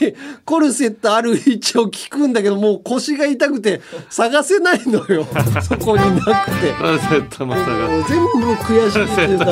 [0.45, 5.25] コルセットある位置を聞くんだけどもう腰が痛くて探せないのよ。
[5.61, 6.73] そこになくて。
[6.79, 9.51] コンセットも探全部悔しいってセいうか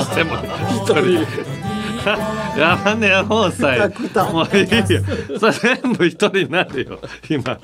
[0.70, 1.67] 一人
[2.58, 5.40] やまねえ放菜くたもういいよ。
[5.40, 5.52] それ
[5.82, 7.00] 全部一人になるよ
[7.30, 7.60] 今。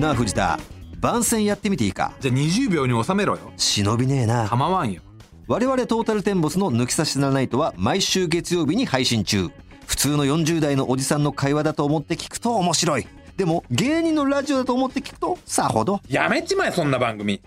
[0.00, 0.58] なあ藤田。
[1.00, 2.12] 番宣やってみていいか？
[2.20, 3.52] じゃあ20秒に収めろよ。
[3.56, 4.48] 忍びねえな。
[4.48, 5.02] 構わんよ。
[5.46, 9.48] 我々トータルテンボスの抜き差しならないとは毎週月曜日に配信中。
[9.86, 13.06] 普通の40代のおじさんの会話だと思って聞くと面白い。
[13.36, 16.00] でも芸人のラジオだと思って聞くとさほど。
[16.08, 17.40] やめちまえそんな番組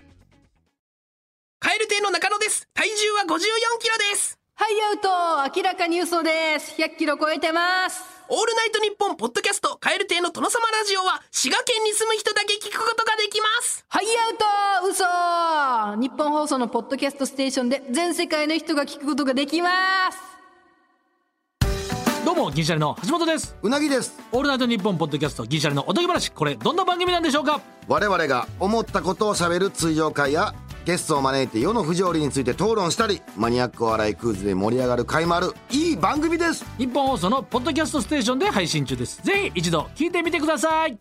[1.62, 2.66] カエル亭の中野です。
[2.74, 3.38] 体重は54
[3.78, 4.36] キロです。
[4.56, 6.74] はい、アウト明らかに嘘です。
[6.76, 8.02] 100キロ超えてます。
[8.28, 13.84] オールナイトニッポンポッドキャスト、カエル亭の殿様ラジオは、滋賀県に住む人だけ聞くことができます。
[13.88, 19.70] はい、アウト嘘日本放送のポッドキャストステーションで全世界の人が聞くことができま
[20.10, 20.18] す。
[22.24, 27.60] どうも銀シャリの橋本ですうなぎですオールナイトニッポンポッドキャスト銀シャリのおとぎ話これどんな番組なんでしょうか？
[27.86, 30.54] 我々が思ったことをしゃべる通常会や
[30.84, 36.64] ゲストを招いて世の不条理について討論したりマニアックお笑いクイズで盛り上がる回もあるいい番組です。
[36.78, 39.22] ニッポン放送のポッドキャストステーションで配信中です。
[39.22, 40.98] ぜひ一度聞いてみてください。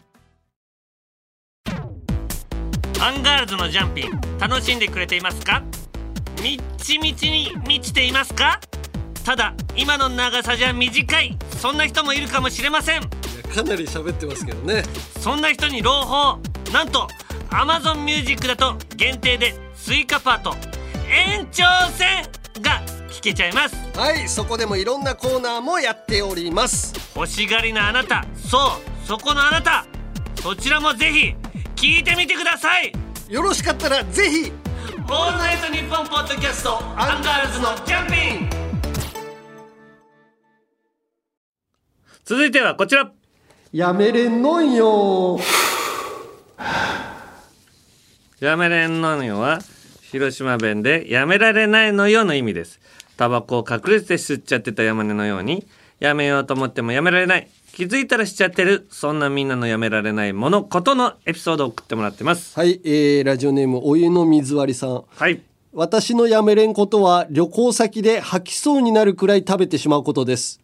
[2.99, 5.63] アンガールズのジャンピン楽しんでくれていますか？
[6.43, 8.59] みっちみちに満ちていますか？
[9.25, 13.01] ただ今の長さじゃ短いそんな人もいるかもしれません。
[13.01, 14.83] かなり喋ってますけどね。
[15.19, 16.39] そんな人に朗報。
[16.71, 17.07] なんと
[17.49, 20.55] Amazon Music だと限定で追加パート。
[21.09, 21.63] 延長
[21.97, 22.21] 戦
[22.61, 23.75] が聞けちゃいます。
[23.97, 26.93] はいそこでもいろんなコーナーもやっております。
[27.15, 28.23] 欲しがりなあなた。
[28.35, 29.87] そうそこのあなた。
[30.39, 31.33] そちらもぜひ
[31.75, 32.93] 聞いてみてください。
[33.27, 34.51] よろしかったらぜひ。
[35.09, 38.49] オールナイトニッポンポッドキャストアンガールズのジャンピン
[42.23, 43.11] 続いてはこちら。
[43.73, 45.39] やめれんのんよ
[48.41, 49.59] やめれんのよは
[50.01, 52.79] 広島弁でやめられないのよの意味です。
[53.15, 55.67] タバコを隠れて吸っちゃってた山根のように
[55.99, 57.47] やめようと思ってもやめられない。
[57.71, 58.87] 気づいたらしちゃってる。
[58.89, 62.57] そんなみんなのやめられないものことのエピソードを送ってもらってます。
[62.57, 65.03] はい、えー、ラジオネームお湯の水割りさん。
[65.07, 65.39] はい。
[65.71, 70.59] 私のやめれんことは旅行先で吐きそうになるくらい食べてしまうことです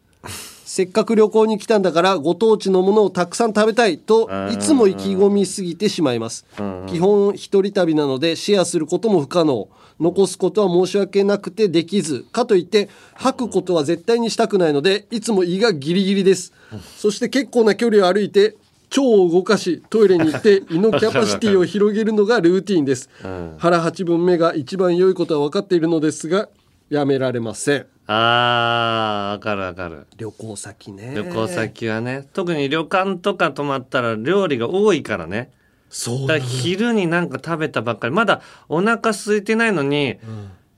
[0.68, 6.46] せっかく旅行に来たんだからご当地のものをたくさん食べたいといつも意気込みすぎてしまいます。
[6.88, 9.70] 基本一人旅なのでシェアすることも不可能。
[10.02, 12.26] 残すことは申し訳なくてできず。
[12.34, 16.52] かといって吐くことは絶対にしたくないのでいつも胃がギリギリです。
[16.98, 18.58] そして結構な距離を歩いて
[18.90, 23.10] 腸を動かしトイレに行って 胃のキャパシティを広げるのがルーティンです、
[23.58, 26.50] 腹8分目が一番良いことは分かっているのですが
[26.90, 27.86] やめられません。
[28.08, 30.08] あーわかるわかる。
[30.18, 31.14] 旅行先ね。
[31.16, 35.52] 旅行先はね特に旅館とか泊まったら料理が多いからね。
[35.90, 38.14] そうだから昼になんか食べたばっかり。
[38.14, 40.18] まだお腹空いてないのに、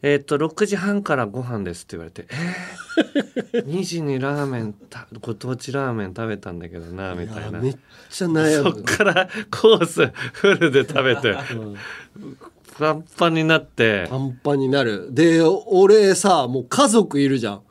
[0.02, 2.28] えっ、と6時半からご飯ですって言われて
[3.54, 7.60] えー、 2時にラーメンたご当地ラーメン食べたんだけどなみたいな。
[7.60, 7.78] めっ
[8.10, 8.72] ちゃ悩む。
[8.74, 11.36] そっからコースフルで食べて、
[12.80, 14.08] パンパンになって。
[14.10, 15.10] パンパンになる。
[15.12, 17.62] で俺さもう家族いるじゃん、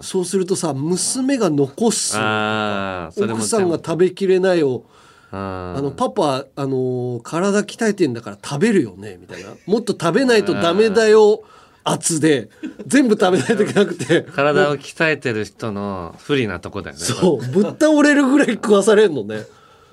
[0.00, 2.16] そうするとさ娘が残す。
[2.16, 4.84] 奥さんが食べきれないを。
[5.30, 5.82] ああ。
[5.82, 9.50] のパパ、あのー体鍛えてんだから食べるよねみたいな。
[9.66, 11.42] もっと食べないとダメだよ
[11.82, 12.48] 圧で。
[12.86, 14.22] 全部食べないといけなくて。
[14.22, 17.46] 体を鍛えてる人の不利なとこだよねそう。
[17.52, 19.44] ぶっ倒れるぐらい食わされんのね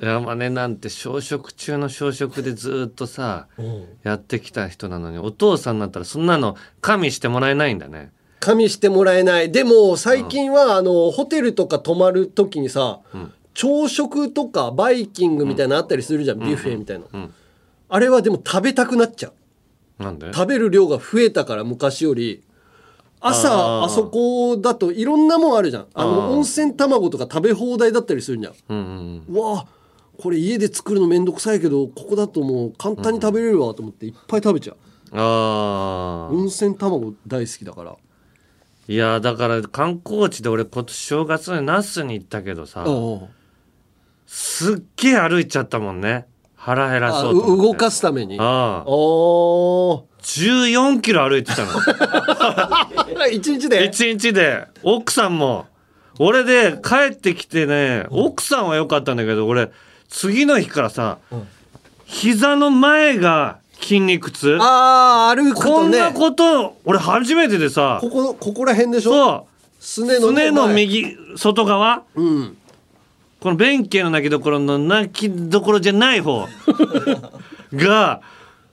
[0.01, 3.47] 山根なんて小食中の小食でずっとさ
[4.03, 8.11] やってきた人なのにお父さんになったらそんなの加味してもらえないんだね。
[8.39, 9.51] 加味してもらえない。
[9.51, 12.99] でも最近は、あのホテルとか泊まる時にさ、
[13.53, 17.33] 朝食とかバイキングみたいなのあったりするじゃん、ビュッフェみたいな、ん。
[17.87, 19.31] あれはでも食べたくなっちゃ
[19.99, 20.03] う。
[20.03, 20.33] なんで？
[20.33, 22.41] 食べる量が増えたから昔より。
[23.19, 25.85] 朝あそこだといろんなもんあるじゃん。
[25.93, 29.35] あの温泉卵とか食べ放題だったりするじゃんうんうん。
[29.35, 29.67] うわ
[30.21, 34.77] これ家で作るのめんどくさいけどここだともう簡単に食べれるわと思っていっぱい食べちゃう、
[35.17, 37.95] ああ温泉卵大好きだから。
[38.87, 43.19] いやだから観光地で俺今年正月に那須に行ったけどさあ
[44.27, 46.27] すっげえ歩いちゃったもんね。
[46.55, 47.63] 腹減らあそうと思って。
[47.63, 48.37] 動かすために。
[48.39, 48.85] ああ。
[48.85, 51.71] お14キロ歩いてたの。
[53.31, 53.85] 一日で？
[53.85, 54.67] 一日で。
[54.83, 55.65] 奥さんも。
[56.19, 59.71] 俺で帰ってきてね奥さんは良かったんだけど俺
[60.11, 61.17] 次の日からさ、
[62.05, 64.57] 膝の前が筋肉痛。
[64.61, 67.97] ああ歩くことんねなこと俺初めてでさ。
[68.01, 69.11] ここここら辺でしょ？
[69.11, 69.83] そう。
[69.83, 70.85] すねのの前。
[70.85, 72.57] 右外側、うん。
[73.39, 76.47] この弁慶の泣きどころの泣きどころじゃない方。
[77.73, 78.21] が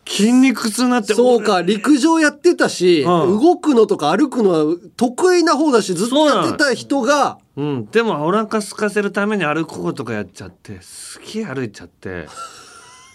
[0.09, 3.41] 筋肉痛になってそうか陸上やってたし、うん。
[3.41, 12.27] 動くのとか歩くのは得意な方だしずっとやってた人がうん、でもお腹空かせるために歩こうとかやっちゃってすげえ歩いちゃって。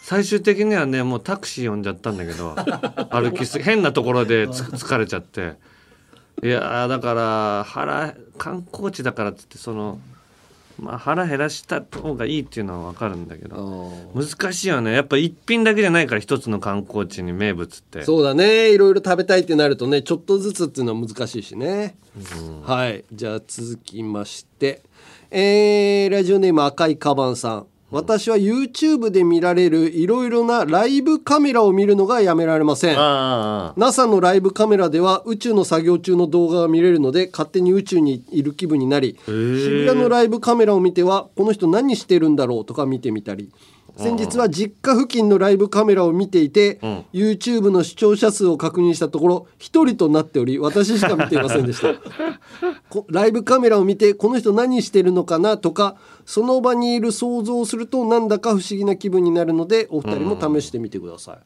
[0.03, 2.55] 最終的にはねもうタクシー呼んじゃったんだけど
[3.09, 5.55] 歩きすぎ変なところでつ疲れちゃって。
[6.43, 9.99] いやーだから腹観光地だからっつってその、
[10.79, 14.93] まあ、腹減らした方がいいっていうのは分かるんだけど難しいよね。
[14.93, 18.03] やっぱ一品だけじゃないから一つの観光地に名物って。
[18.03, 18.73] そうだね。
[18.73, 21.95] いろいろ食べたいってなるとねちょっとずつっていうのは難しいしね、
[22.63, 23.05] はい。
[23.13, 24.81] じゃあ続きまして。
[25.35, 32.95] えーラジオネーム赤いカバンさん私は YouTube で見られるいろいろなライブカメラを見るのがやめられません。
[32.97, 43.51] あ NASA のライブカメラでは宇宙の作業中の動画が見れるので勝手に宇宙にいる気分になり渋谷のライブカメラを見てはこの人何してるんだろうとか見てみたり
[43.95, 46.79] 先日は実家付近のライブカメラを見ていて、
[47.13, 51.93] YouTube の視聴者数を確認したところ一人となっており私しか見ていませんでした。
[52.89, 61.37] こライブカメラを見てこの人何してるのかなとかその場にいる想像をするとなんだか不思議な気分になるのでお二人も試してみてください、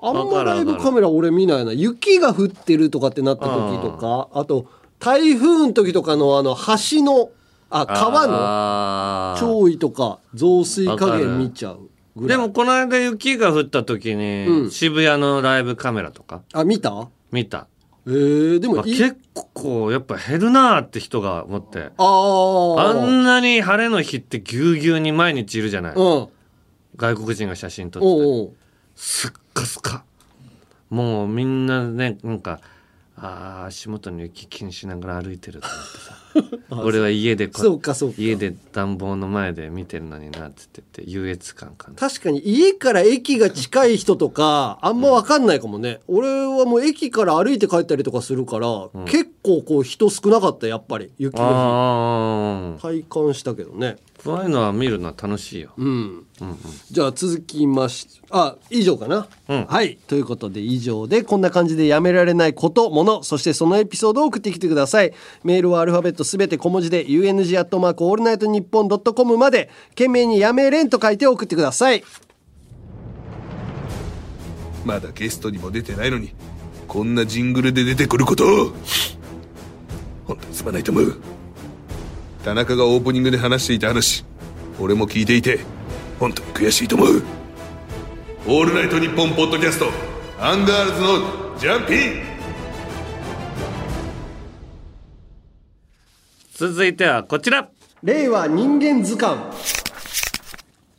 [0.00, 1.72] あんまライブカメラ俺見ないな。
[1.72, 4.66] 雪が降ってるとかってなった時とかあと
[4.98, 7.30] 台風の時とかのあの橋の
[7.76, 9.36] あ川の？
[9.36, 12.38] 潮位とか増水加減見ちゃうぐらい。
[12.38, 14.70] でもこの間雪が降った時に、うん。
[14.70, 16.42] 渋谷のライブカメラとか？
[16.52, 17.08] あ見た？
[17.32, 17.66] 見た。
[18.06, 19.16] えー、でも結
[19.54, 21.90] 構やっぱ減るなーって人が思って。
[21.96, 22.80] あー。
[22.80, 26.28] あんなに晴れの日ってぎゅうぎゅうに毎日いるじゃない、うん。
[26.96, 28.06] 外国人が写真撮って。
[28.06, 28.52] おうおう。
[28.94, 30.04] すっかすか。
[30.90, 32.60] もうみんなねなんか
[33.16, 36.14] あー足元に雪気にしながら歩いてると思ってさ
[36.70, 38.16] 俺は家でこそうかそうか。
[38.18, 42.00] 家で暖房の前で見てるのになっつってて優越感感じ。
[42.00, 51.10] 確かに家から駅が近い人とかあんま分かんないかもね、俺はもう駅から歩いて帰ったりとかするから、結構こう人少なかったやっぱり。
[51.18, 53.96] 雪のあ日体感したけどね。
[54.13, 55.86] あこういうのは見るのは楽しいよ、うん。
[55.86, 56.58] うんうん
[56.90, 59.98] じゃあ続きましあ以上かな、はい。
[60.08, 65.12] ということで以上でこんな感じでやめられないことものそしてそのエピソードを送ってきてください。
[65.44, 72.02] メールはアルファベットすべて小文字で UNG アットマークオールナイトニッポンドットコムまで懸命にやめれんと書いて送ってください。
[74.84, 76.34] まだゲストにも出てないのに
[76.86, 78.44] こんなジングルで出てくること
[80.26, 81.20] 本当にすまないと思う
[82.44, 84.22] 田中がオープニングで話していた話
[84.78, 85.60] 俺も聞いていて
[86.20, 87.22] 本当に悔しいと思う
[88.46, 89.86] 「オールナイトニッポン」ポッドキャスト
[90.38, 92.34] アンガールズのジャンピン。
[96.54, 97.68] 続いてはこちら。
[98.02, 99.40] 令和人間図鑑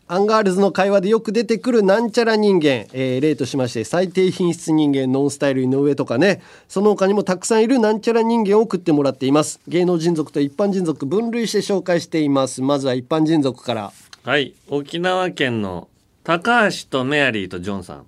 [0.08, 6.44] アンガールズの会話でよく出てくるなんちゃら人間、えー例としまして最低品質人間ノンスタイル井上とかね。
[6.68, 9.60] その他にもたくさんいるなんちゃら人間を送ってもらっています。
[9.68, 12.62] 芸能人族と一般人族分類して紹介しています。
[12.62, 13.92] まずは一般人族から。
[14.24, 14.54] はい。
[14.68, 15.88] 沖縄県の
[16.24, 18.06] 高橋とメアリーとジョンさん、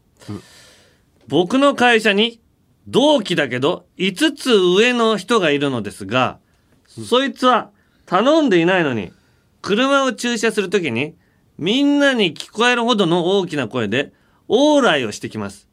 [1.27, 2.39] 僕の会社に
[2.87, 6.37] 同期だけど5つ上の人がいるのですが、
[6.87, 7.71] そいつは
[8.05, 9.11] 頼んでいないのに
[9.63, 11.15] 車を駐車するときに
[11.57, 14.11] みんなに聞こえるほどの大きな声で
[14.47, 15.67] オーライをしてきます。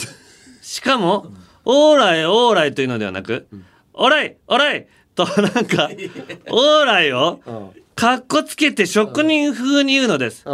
[0.62, 1.32] しかも
[1.64, 3.46] オーライオーライというのではなく、
[3.92, 5.90] オーライオーライとなんか
[6.48, 7.40] オーライを
[7.94, 10.44] かっこつけて職人風に言うのです、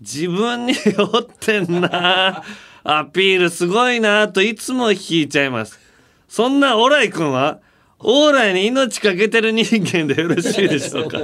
[0.00, 2.42] 自分に酔ってんな。
[2.86, 5.78] アピールすごいなといつも引いちゃいます。
[6.28, 7.60] そんなオーライ君は
[7.98, 11.18] オーライに命かけてる人間でよろしいでしょうか？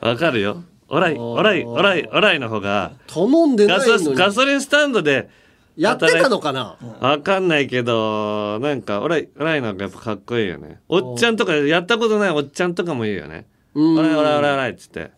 [0.00, 4.04] わかるよオライオライオライオライの方が頼んでないガのに。
[4.04, 5.28] ソガソリンスタンドで
[5.76, 6.76] やってたのかな？
[7.00, 10.80] わかんないけどなんかオライオライの方がやっぱかっこいいよね。
[10.88, 13.46] おっちゃんとかやったことないおっちゃんとかもいいよね。
[13.74, 13.98] うん。
[13.98, 15.10] オライオライオライオライっつって。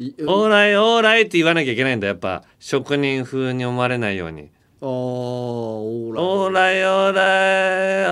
[0.00, 4.50] オーライオーライって言わなきゃいけないんだやっぱ職人風に思われないように
[4.84, 6.24] オーライ。
[6.24, 8.06] オーライオーライ。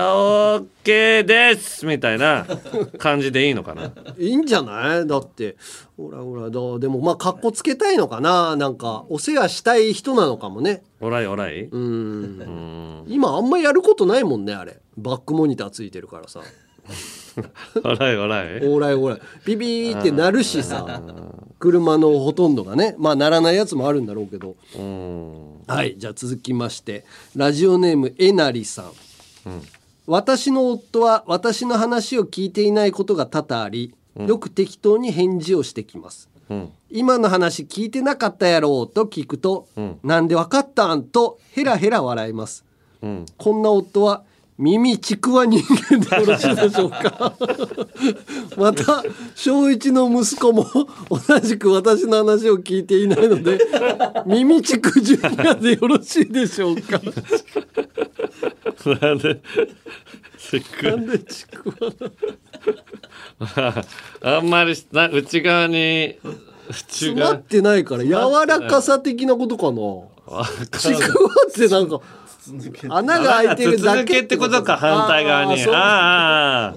[0.55, 1.85] オッケーです。
[1.85, 2.45] みたいな
[2.97, 3.91] 感じでいいのかな。
[4.17, 5.05] いいんじゃない？
[5.05, 5.57] だって。
[5.97, 8.55] ほらほらだでもまあかっこつけたいのかな？
[8.55, 10.81] なんかお世話したい人なのかもね。
[11.01, 11.63] オーライオーライ？
[11.65, 13.03] うん。
[13.07, 14.79] 今あんまやることないもんねあれ。
[14.97, 16.39] バックモニターついてるからさ
[17.37, 21.01] オーライオーライオーライオーライビビーってなるしさ
[21.59, 22.95] 車のほとんどがね。
[22.97, 24.55] まあならないやつもあるんだろうけど。
[25.67, 27.05] はいじゃあ続きまして。
[27.35, 28.91] ラジオネームえなりさん、
[30.07, 36.29] 私の夫は私の話を聞いていないことが多々あり、よく適当に返事をしてきます。
[36.49, 36.69] うん。
[36.89, 39.67] 今の話聞いてなかったやろうと聞くと、
[40.03, 42.65] なんでわかったんとヘラヘラ笑います、
[43.01, 43.25] うん。
[43.37, 44.23] こんな夫は
[44.61, 45.59] 耳ちくわ人
[45.89, 47.33] 間でよろしいでしょうか？
[48.57, 49.03] また
[49.33, 50.67] 小一の息子も
[51.09, 53.57] 同じく私の話を聞いていないので
[54.27, 57.01] 耳ちくジュニアでよろしいでしょうか？
[60.83, 61.95] なんでちくわ
[64.21, 66.19] あんまりな内側に
[66.69, 68.11] 詰まってないから柔
[68.45, 69.79] らかさ的なことかな？
[70.79, 71.99] ちくわってなんか
[72.89, 75.63] 穴が開いてるだけ続けってことか反対側に。
[75.67, 76.75] あああ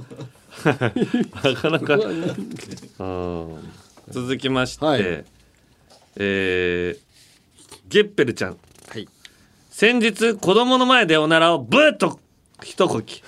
[0.66, 3.72] あなかなか、うん、
[4.08, 5.24] 続きまして、
[6.16, 7.04] えー
[7.88, 8.56] ゲッペルちゃん、
[9.70, 12.18] 先日子供の前でおならをブーッと
[12.62, 13.22] 一こき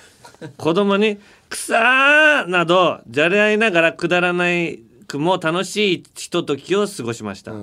[0.57, 1.19] 子供に
[1.49, 7.53] 「くさー」などじゃれ合いながらくだらないくも楽しいひとときを過ごしました、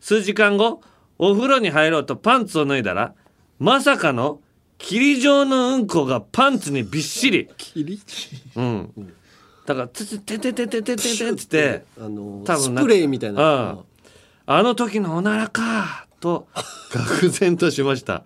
[0.00, 0.82] 数時間後
[1.18, 3.14] お風呂に入ろうとパンツを脱いだら
[3.60, 4.40] まさかの
[4.78, 7.50] 霧状のうんこがパンツにびっしり。
[7.58, 8.00] 霧
[8.56, 9.14] うん。
[9.66, 13.72] だからつつてててててててってあの多分スプレーみたいな。
[13.72, 13.78] うん。
[14.46, 16.48] あの時のおならかと
[16.90, 18.24] 愕然としました。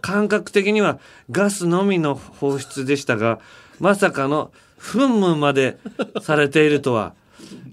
[0.00, 0.98] 感覚的には
[1.30, 3.38] ガスのみの放出でしたが
[3.78, 5.78] まさかの噴霧まで
[6.20, 7.14] されているとは。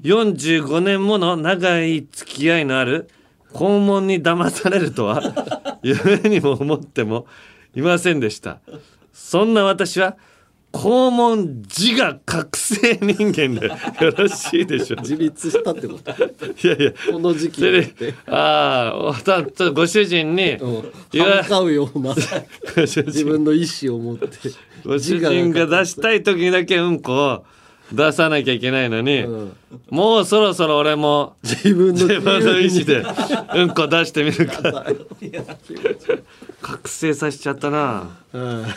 [0.04, 3.10] 45年もの長い付き合いのある
[3.54, 5.22] 肛門に騙されるとは
[5.84, 7.26] 夢にも思っても
[7.76, 8.60] いませんでした。
[9.14, 10.18] そんな私は
[10.72, 13.68] 肛門自我覚醒人間で
[14.06, 16.12] よろしいでしょう自立したってこと？
[16.12, 16.93] いやいや。
[17.12, 18.14] この時期って。
[18.28, 19.41] ああおた
[19.72, 20.58] ご主人に
[21.12, 22.16] 言うような
[22.88, 24.28] 自分の意思を持って。
[24.86, 27.45] ご主人が出したい時にだけうんこを
[27.92, 29.26] 出さなきゃいけないのに、
[29.89, 33.04] もうそろそろ俺も自分の意思で
[33.56, 34.86] うんこ出してみるか。
[36.62, 38.10] 覚醒させちゃったな。
[38.32, 38.68] は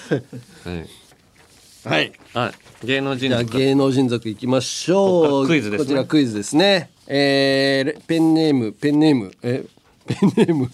[0.66, 1.88] い。
[1.88, 2.12] はい。
[2.32, 2.48] は
[2.82, 2.86] い。
[2.86, 5.46] 芸能人じゃあ芸能人族いきましょう。
[5.46, 5.84] クイズですね。
[5.86, 6.90] こちらクイズですね。
[7.06, 9.32] えーレペンネームペンネーム。
[9.42, 9.64] え
[10.06, 10.68] ペンネーム。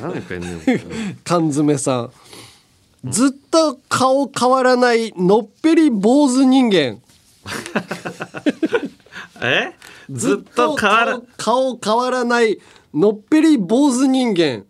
[0.00, 1.16] 何ペンネーム？
[1.24, 2.10] 缶詰さん。
[3.04, 7.02] ずっと顔変わらないのっぺり坊主人間
[9.42, 9.72] え？
[10.10, 12.58] ずっと変わら顔顔変わらない
[12.92, 14.64] のっぺり坊主人間。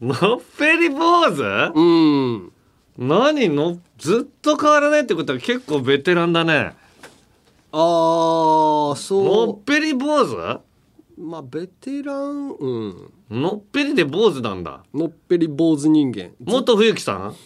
[0.00, 1.72] のっぺり坊主？
[1.74, 2.52] うん。
[2.98, 3.48] 何？
[3.48, 6.74] のずっと変わらないってことは結構ベテランだね。
[7.72, 9.24] あーそう。
[9.48, 10.60] のっぺり坊主？
[11.18, 12.50] まあベテラン？
[12.50, 13.12] うん。
[13.30, 14.82] のっぺりで坊主なんだ。
[14.92, 16.32] のっぺり坊主人間。
[16.44, 17.36] 元冬木さん？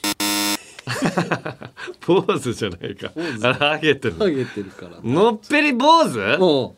[2.06, 3.12] 坊主じゃないか。
[3.42, 4.14] あれハゲてる。
[4.14, 5.00] ハゲてるから。
[5.02, 6.38] のっぺり坊主？
[6.38, 6.76] も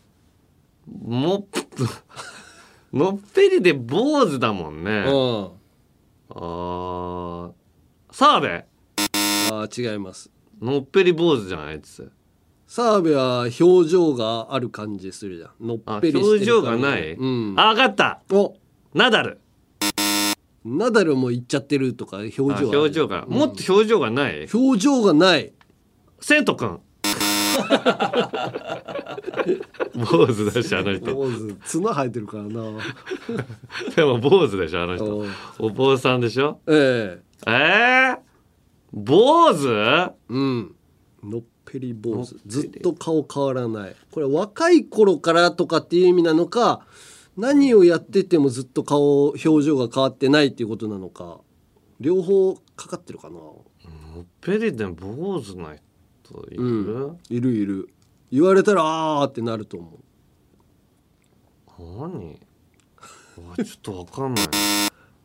[1.40, 1.46] っ
[2.92, 4.90] のっぺりで坊主だもんね。
[4.90, 5.48] うん。
[6.30, 7.50] あー。
[8.10, 8.46] 澤部？
[8.48, 10.30] あー違います。
[10.60, 12.10] のっぺり坊主じゃんあいつ
[12.66, 15.66] 澤部は表情がある感じするじゃん。
[15.66, 17.54] のっあぺりしてる表情がない、うん。
[17.56, 18.22] あ分かった。
[18.32, 18.56] お。
[18.94, 19.38] ナダル
[20.64, 24.48] ナダルも言っちゃってるとか表情表情が、もっと表情がない？
[24.52, 25.52] 表情がない。
[26.20, 26.80] セント君
[29.94, 31.14] 坊主だしあの人。
[31.14, 32.50] 坊主角生えてるからな。
[33.96, 35.24] でも坊主でしょあの人。
[35.58, 36.60] お坊さんでしょ？
[36.66, 37.50] ええ。
[37.50, 38.18] ー、
[38.92, 40.12] 坊主？
[40.28, 40.74] うん。
[41.24, 42.36] のっぺり坊主。
[42.46, 43.96] ずっと顔変わらない。
[44.10, 46.80] これ若い頃からとかっていう意味なのか
[47.38, 51.38] 何をやっててもずっと顔表情が変わってないっていうことなのか
[52.00, 53.36] 両方かかってるかな？
[53.36, 53.64] の
[54.22, 55.76] っぺりで坊主な
[56.24, 57.18] 人いる、うん。
[57.30, 57.88] いるいる。
[58.32, 59.98] 言われたらあーってなると思
[61.78, 61.82] う。
[62.08, 62.40] 何？
[63.64, 64.44] ちょっとわかんない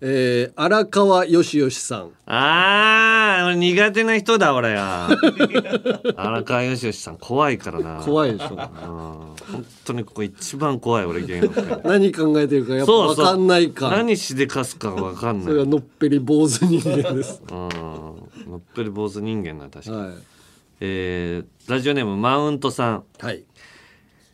[0.05, 2.09] えー、荒川よしよしさん。
[2.25, 5.07] あー俺苦手な人だ俺が
[6.17, 8.01] 荒川よしよしさん怖いからな。
[8.03, 8.47] 怖いでしょ。
[8.49, 8.57] うん。
[8.57, 9.35] 本
[9.85, 13.91] 当にここ一番怖い俺芸能界何考えてるかやっぱ分かんないか。
[13.91, 15.45] 何しでかすかわかんない。
[15.45, 17.41] それはのっぺり坊主人間です。
[17.49, 17.57] うん。
[17.57, 20.13] のっぺり坊主人間な確かに、はい。
[20.81, 23.03] えーラジオネームマウントさん。
[23.21, 23.45] はい。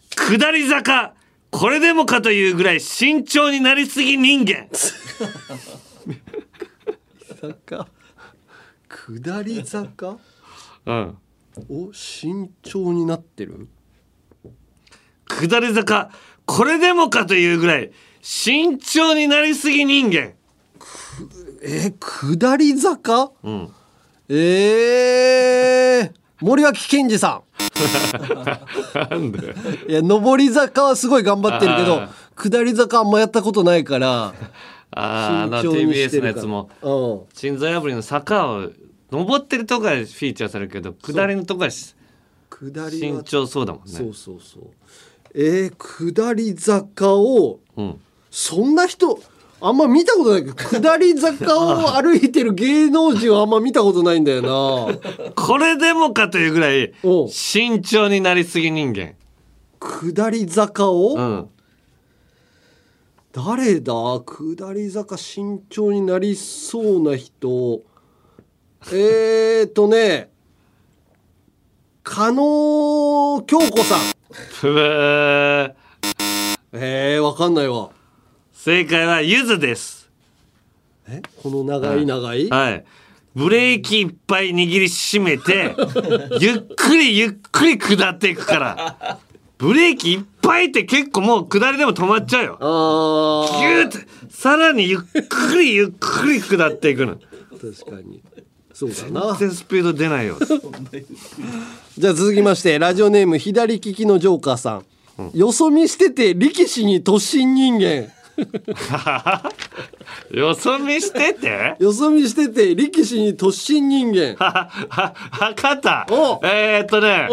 [0.09, 1.13] 下り坂
[1.51, 4.67] これでもかというぐらい慎重になりすぎ人間。
[7.41, 7.87] 坂。
[8.87, 10.17] 下り坂？
[10.85, 11.17] うん。
[11.69, 13.67] を慎重になってる？
[15.27, 16.11] 下り坂。
[16.45, 17.91] これでもかというぐらい
[18.21, 20.33] 慎重になりすぎ人間。
[21.61, 23.31] えー、下り坂？
[23.43, 23.73] うん。
[24.29, 27.41] えー、森脇健児さ
[29.09, 29.39] なんで？
[29.39, 29.41] ん
[29.89, 34.33] いや上り坂はすごい頑張ってるけどあ下り坂あんまやったことないから
[34.91, 36.69] あーあ TBS のやつも。
[36.81, 37.37] うん。
[37.37, 38.69] 心臓破りの坂を
[39.11, 41.95] 登ってるとこはフィーチャーされるけど下りのとこはし
[42.49, 43.91] 下りは慎重そうだもんね。
[43.91, 44.63] そうそうそう。
[45.35, 47.99] えー、下り坂をうん。
[48.31, 49.19] そんな人
[49.61, 54.49] あんま見たことないけど下り坂を歩いてる芸能人はあんま見たことないんだよな。
[55.35, 56.93] これでもかというぐらい
[57.29, 59.15] 慎重になりすぎ人間。
[59.79, 61.49] 下り坂を、うん。
[63.31, 63.93] 誰だ？
[64.21, 67.81] 下り坂慎重になりそうな人。
[68.93, 70.29] えーとね
[72.01, 73.99] 加納京子さん。
[76.71, 77.91] えー、わかんないわ
[78.61, 80.09] 正解はゆずです。
[81.07, 81.21] え？
[81.41, 82.83] この長い長い、はい。
[83.33, 85.73] ブレーキいっぱい握りしめて
[86.41, 89.19] ゆっくりゆっくり下っていくから。
[89.57, 92.57] ブレーキいっぱいって結構もう下りでも止まっちゃうよ。
[92.59, 94.99] あギューってさらにゆっ
[95.29, 97.15] くりゆっくり下っていくの。
[97.15, 98.21] 確かに。
[98.73, 99.37] そうだな。
[99.39, 100.37] 全然スピード出ないよ。
[101.97, 104.81] じゃあ続きましてラジオネーム左利きのジョーカーさ
[105.17, 108.11] ん、よそ見してて力士に突進人間
[110.31, 111.75] よそ見してて？
[111.79, 114.35] よそ見してて力士に突進人間。
[114.37, 114.69] は
[115.29, 116.07] はかった。
[116.43, 117.27] えー、っとね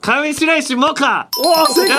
[0.00, 1.28] 上白石萌歌。
[1.38, 1.94] お正よ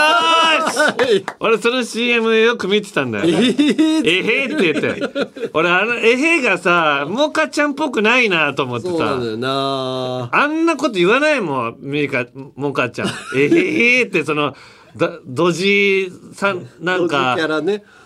[0.98, 5.50] 解俺その CM よく見てたんだよ、ね、えーえって言って。
[5.54, 10.30] 俺あのえへーがさ萌歌ちゃんっぽくないなと思ってさそうなんだよな。
[10.32, 13.08] あんなこと言わないもんミカ萌歌ちゃん。
[13.38, 14.56] えへーってその
[14.96, 17.36] だドジさんなんか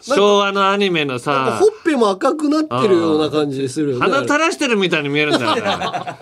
[0.02, 5.62] 昭和のアニメのさほっぺも赤くなってるような感じするよね鼻垂らしてるみたいに見えるんだよね。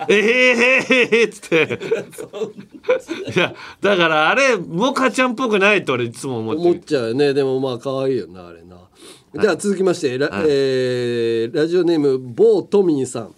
[0.08, 0.20] えへ
[0.56, 1.78] へへへっつって。
[3.34, 8.76] いや、だからあれ、モカちゃんっぽくないと俺いつも思って思っちゃうよねでもまあ可愛いよなあれな
[9.40, 13.34] じゃあ続きましてラ,、はいえーラジオネーム某トミーさん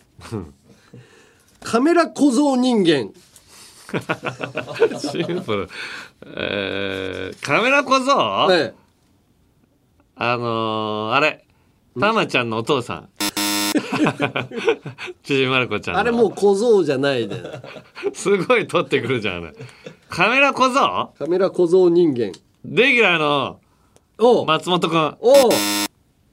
[1.62, 3.12] カメラ小僧人間
[4.98, 5.68] シンプル。
[6.26, 8.74] えー、カメラ小僧、ね
[10.16, 11.44] あのー、あれ、
[11.98, 13.08] たまちゃんのお父さん。
[15.22, 16.00] ちびまる子ちゃんの。
[16.00, 17.36] あれもう小僧じゃないで
[18.14, 19.54] すごい撮ってくるじゃん。
[20.08, 21.12] カメラ小僧？
[21.18, 22.32] カメラ小僧人間。
[22.64, 23.60] レギュラーの
[24.46, 25.16] 松本くん。
[25.20, 25.34] お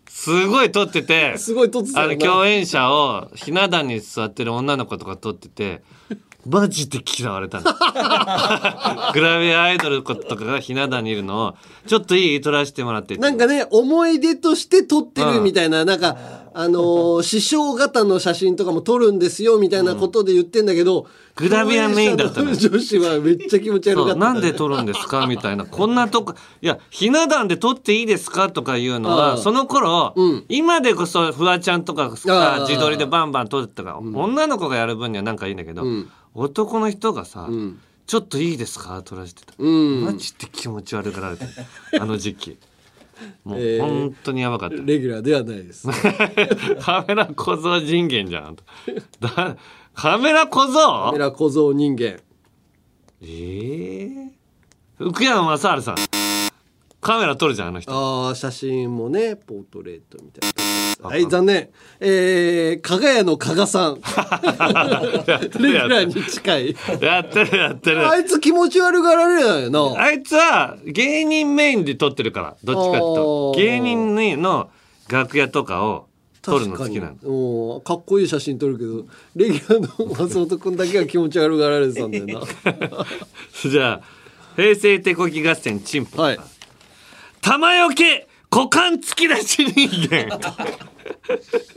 [0.10, 5.84] すごい撮っててすごい撮ってたあの共演者をひな壇に座ってる女の子とか撮ってて
[6.46, 7.64] マジで嫌われたの。
[9.14, 11.56] グラビアアイドル子とかがひな壇にいるのを
[11.88, 13.18] ちょっといい撮らせてもらって。
[13.18, 16.18] なんかね思い出として撮ってるみたいな、なんか
[16.54, 24.20] あのー師匠方の写真とかも撮るんですよみたいなことで言ってんだけど、グラビアメインだった女子はめっちゃ気持ち悪かったそう。
[24.20, 25.66] なんで撮るんですかみたいな。
[25.66, 30.14] こんなとこいやひな壇で撮っていいですかとかいうのはその頃、
[30.48, 35.84] 今でこそフワちゃんとか自撮りでバンバン撮ってたから、女の子がやる分にはなんかいいんだけど、
[36.36, 37.50] 男の人がさ、
[38.08, 39.02] ちょっといいですか？
[39.04, 40.04] 撮らせてた、うん。
[40.06, 41.46] マジで気持ち悪がられて
[42.00, 42.58] あの時期。
[43.46, 45.88] もうえー本当にやばかった、レギュラーではないです。
[46.84, 48.58] カメラ小僧人間じゃん。
[49.22, 49.58] だ
[49.94, 50.74] カメラ小僧？
[51.06, 52.20] カメラ小僧人間。
[53.22, 54.32] ええ
[54.98, 55.96] 福山雅治さん
[57.06, 57.92] カメラ撮るじゃんあの人。
[57.94, 60.52] ああ写真もねポートレートみたい
[61.04, 61.08] な。
[61.08, 61.70] はい残念。
[62.00, 63.96] えー、加賀屋の加賀さん。
[64.02, 66.76] レギュラーに近い。
[67.00, 68.10] やってるやってる。
[68.10, 70.02] あいつ気持ち悪がられないよな。
[70.02, 73.54] あいつは芸人メインで撮ってるからどっちかっていうと。
[73.56, 74.72] 芸人の
[75.08, 76.08] 楽屋とかを
[76.42, 77.76] 撮るの好きなの。
[77.76, 82.42] のかっこいい写真撮るけどレギュラーの松本君だけは気持ち悪がられてたんだよな。
[83.70, 84.02] じゃあ
[84.56, 86.40] 平成手こき合戦チンポはい
[87.46, 90.40] 玉よけ股間突き出し人間。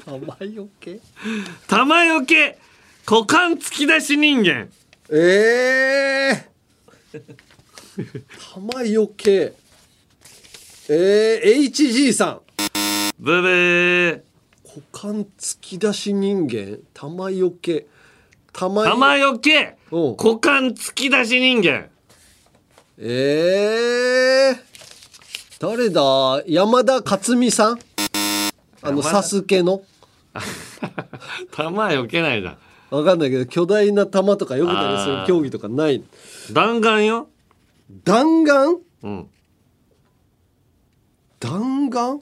[0.03, 0.99] 玉よけ？
[1.67, 2.57] 玉よけ
[3.07, 4.71] 股間突き出し人間。
[5.11, 6.47] え
[7.13, 9.53] えー、玉よけ。
[10.89, 12.41] えー、HG さん。
[13.19, 14.23] ブブー。
[14.65, 16.79] 股間突き出し人間？
[16.95, 17.85] 玉よけ。
[18.55, 21.91] 玉玉よけ股間突き出し人間。
[22.97, 24.68] えー、
[25.61, 26.43] 誰だ？
[26.47, 27.79] 山田勝美さん？
[28.83, 29.83] あのサスケの？
[31.53, 32.57] 玉よけないじゃん。
[32.91, 36.03] わかんないけど巨大な玉とかよけたりする競技とかない
[36.53, 37.29] 弾丸よ。
[38.05, 38.79] 弾丸？
[39.03, 39.27] うん。
[41.41, 42.21] 弾丸？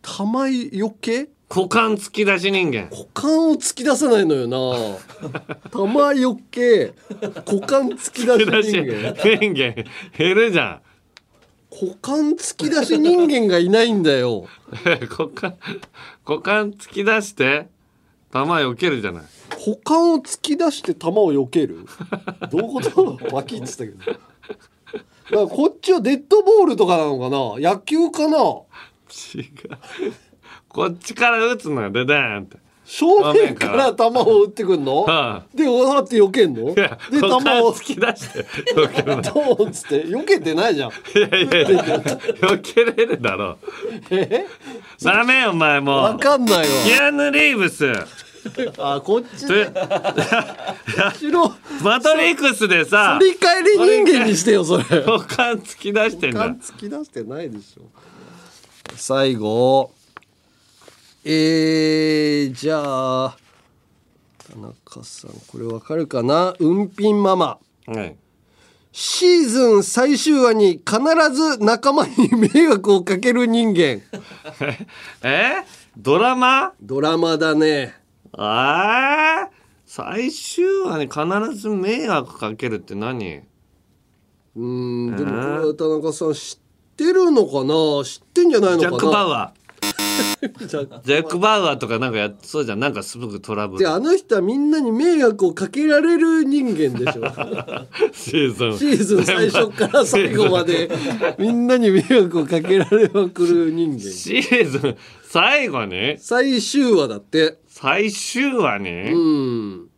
[0.00, 1.28] 玉よけ？
[1.54, 2.88] 股間突き出し人間。
[2.90, 4.98] 股間を突き出さないのよな。
[5.70, 6.94] 玉よけ？
[7.44, 9.14] 股間突き出し人間。
[9.40, 9.84] 人間。
[10.16, 10.80] 減るじゃん
[11.80, 14.46] 股間突き出し人間がいないんだよ。
[15.08, 15.56] 股間
[16.26, 17.66] 股間突き出して
[18.30, 19.22] 玉よけるじゃない。
[19.66, 21.86] 股間を突き出して球を避ける？
[22.50, 23.18] どういうこと？
[23.34, 23.98] 脇って言ってたけど。
[23.98, 24.20] だか
[25.30, 27.70] らこっちはデッドボールとかなのかな？
[27.72, 28.36] 野球かな？
[28.36, 28.64] 違う。
[30.68, 31.90] こっちから打つのよ。
[31.90, 32.58] デデーンって
[32.94, 35.04] 正面から球を打ってくんの？
[35.04, 36.74] はでわーって避けんの？
[36.74, 40.90] で球を突き出して避けるのドーンっつって避けてないじゃん。
[40.90, 43.56] いやいやいや避けれるだろ。
[44.10, 44.44] え？
[45.02, 46.02] ダメよお前もう。
[46.02, 46.64] わかんないわ。
[46.84, 47.90] キアヌ・リーブス。
[48.78, 49.70] あこっちで。
[51.82, 54.82] マトリックスでさ振り返り人間にしてよそれ。
[54.82, 56.48] 股間突き出してんだ。
[56.50, 57.84] 突き出してないでしょ。
[58.96, 59.92] 最後
[61.24, 62.80] えー、じゃ
[63.26, 63.36] あ
[64.50, 66.54] 田中さんこれわかるかな？
[66.58, 67.58] うんぴんママ。
[67.86, 68.16] はい。
[68.90, 70.98] シーズン最終話に必
[71.32, 74.02] ず仲間に迷惑をかける人間。
[75.22, 75.64] え？
[75.96, 76.72] ドラマ？
[76.82, 77.94] ドラマだね。
[78.32, 79.50] ああ
[79.86, 83.42] 最終話に必ず迷惑かけるって何？
[84.56, 88.04] うんでもこれ田中さん知ってるのかな？
[88.04, 88.82] 知ってんじゃないのかな？
[88.82, 89.61] ジャック・バウアー
[91.04, 92.80] ジャック・バウアーとかなんかやっそうじゃん。
[92.80, 93.78] なんかすぐトラブル。
[93.78, 97.22] であの人はみんなに迷惑をかけられる人間でしょ。
[98.12, 98.78] シーズン。
[98.78, 100.90] シーズン最初から最後まで
[101.38, 104.00] みんなに迷惑をかけられまくる人間。
[104.00, 107.58] シーズン最後に最終話だって。
[107.68, 109.88] 最終話にうん。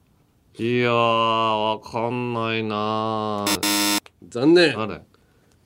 [0.57, 3.95] いやーわかんないなー。
[4.29, 4.79] 残念。
[4.79, 5.03] あれ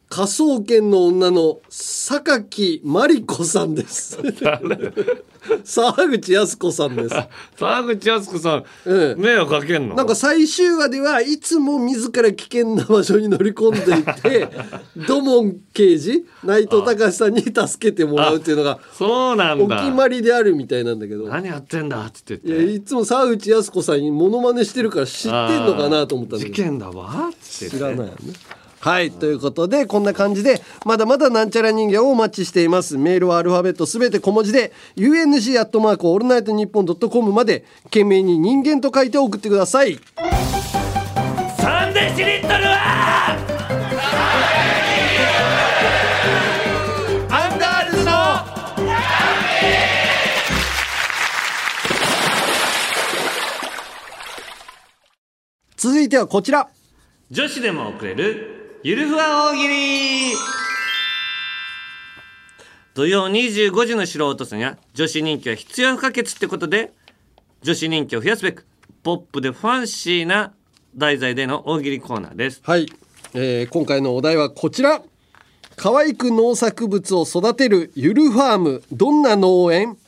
[0.08, 4.18] 科捜研の女の榊マリコさんです。
[5.64, 7.14] 沢口靖子さんです。
[7.56, 8.64] 沢口靖子さん、
[9.20, 9.94] 迷惑かけんの？
[9.94, 14.48] なんか最終話ではいつも自ら危険な場所に乗り込んでいって
[15.06, 16.24] 土門刑事？
[16.42, 19.64] 内藤隆さんに助けてもらうっていうのがそうなんだ。
[19.64, 21.28] お決まりであるみたいなんだけど。
[21.28, 22.66] 何やってんだってい言って。
[22.66, 28.12] やいつも沢口靖子さんにモノマネしてるから知ってんのかなと思ったんだ事件だわ知らないよね
[28.80, 32.96] はいということでこんな感じでまだまだなんちゃら人間をお待ちしています。
[32.96, 39.98] メールはアルファベットすべて小文字で UNG アットマークオールナイトニッポンドットコムまで件名に人間と書いて送ってください。
[41.58, 43.36] サンデシリットルは
[47.30, 48.12] アンガールズの
[55.76, 56.68] 続いてはこちら。
[57.30, 58.57] 女子でも送れる
[58.88, 59.74] ゆるふわ大喜利。
[62.94, 66.94] 土曜25時の素人さんや女子人気は必要不可欠ってことで
[67.60, 68.66] 女子人気を増やすべく
[69.02, 70.54] ポップでファンシーな
[70.96, 72.62] 題材での大喜利コーナーです。
[72.64, 72.90] はい、
[73.34, 75.02] えー今回のお題はこちら。
[75.76, 78.82] 可愛く農作物を育てるゆるファーム。
[78.90, 79.98] どんな農園？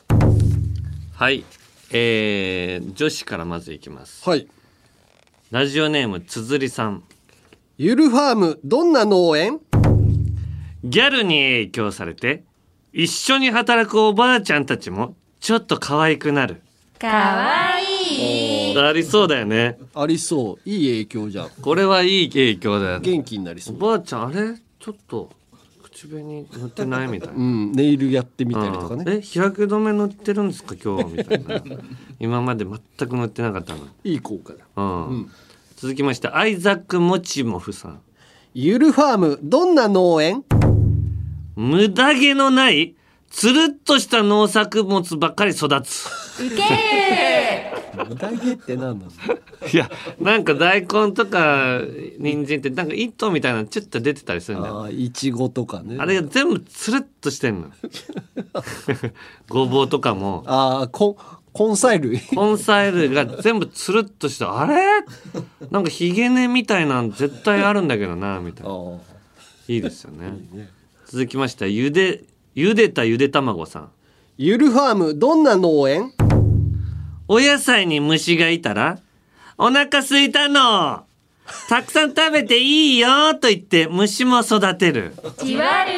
[1.13, 1.43] はい。
[1.91, 4.27] えー、女子からまずいきます。
[4.27, 4.47] はい。
[5.51, 7.03] ラジオネームつづりさん
[7.83, 9.59] ゆるファームどんな農園？
[10.83, 12.43] ギャルに影響されて
[12.93, 16.61] 一緒に働くおばあちゃんたちもちょっと可愛くなる。
[16.99, 18.73] かわい。
[18.73, 19.79] いありそうだよね。
[19.95, 20.69] ありそう。
[20.69, 21.49] いい影響じゃん。
[21.59, 23.75] これはいい影響だよ元気になりそう。
[23.77, 24.59] おばあちゃんあれ？
[24.77, 25.31] ちょっと
[25.81, 27.27] 口紅塗ってないみたい。
[27.29, 29.05] な うんネイルやってみたりとかね。
[29.07, 29.17] うん。
[29.17, 31.63] え日焼け止め塗ってるんですか今日みたいな。
[32.19, 33.79] 今まで全く塗ってなかったの。
[34.03, 34.65] いい効果だ。
[34.75, 34.81] う
[35.15, 35.31] ん、
[35.81, 38.01] 続きましてアイザック・モチモフさん。
[38.53, 40.43] ゆるファームどんな農園？
[41.55, 42.93] 無駄毛のない
[43.31, 46.07] つるっとした農作物ばっかり育つ。
[46.39, 49.11] ウケ無駄毛って何なの？
[49.73, 49.89] いや
[50.19, 51.79] なんか大根とか
[52.19, 54.83] 人参ってなんか糸みたいなのちょっと出てたりするんだよ。
[54.83, 55.97] あいちごとかね。
[55.97, 57.71] あれが全部つるっとしてんの。
[59.49, 60.43] ごぼうとかも。
[60.45, 61.17] あーこ
[61.53, 62.21] 根菜類。
[62.31, 64.75] 根菜類が全部つるっとしてあれ？
[65.69, 68.73] なんかひげ根みたいなん絶対あるんだけどなみたいな。
[69.67, 70.33] いいですよね。
[71.07, 72.23] 続きましてゆで
[72.55, 73.89] ゆでたゆで卵さん。
[74.37, 76.13] ゆるファームどんな農園？
[77.27, 78.99] お野菜に虫がいたら
[79.57, 81.05] お腹すいたの。
[81.67, 85.13] たくさん食べていいよと言って虫も育てる。
[85.43, 85.91] じわる。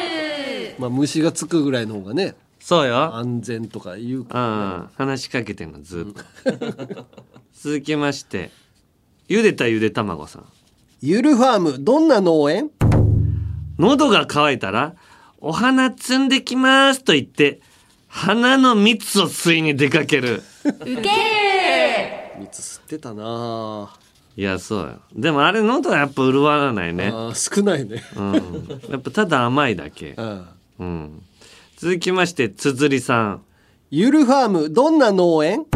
[0.78, 3.14] まあ虫がつくぐらいの方がねそうよ。
[3.14, 5.06] 安全とか言うかうん。
[5.06, 7.06] 話しかけてんのずっと。
[7.52, 8.50] 続きまして
[9.28, 10.46] ゆでたゆで卵さん。
[11.02, 12.70] ゆるファームどんな農園？
[13.78, 14.94] 喉が渇いたら
[15.40, 17.60] お花摘んできますと言って
[18.08, 20.42] 花の蜜を吸いに出かける。
[20.64, 21.00] ウケる。
[22.40, 23.24] 蜜吸ってたな。
[23.26, 23.98] あ
[24.38, 25.00] いやそうよ。
[25.14, 27.08] でもあれ喉はやっぱ潤わないね。
[27.08, 28.02] あー少ないね。
[28.16, 28.80] うん。
[28.90, 30.14] やっぱただ甘いだけ。
[30.16, 30.46] うん。
[30.78, 31.22] うん
[31.84, 33.44] 続きましてつづりさん。
[33.90, 35.66] ゆるファームどんな農園？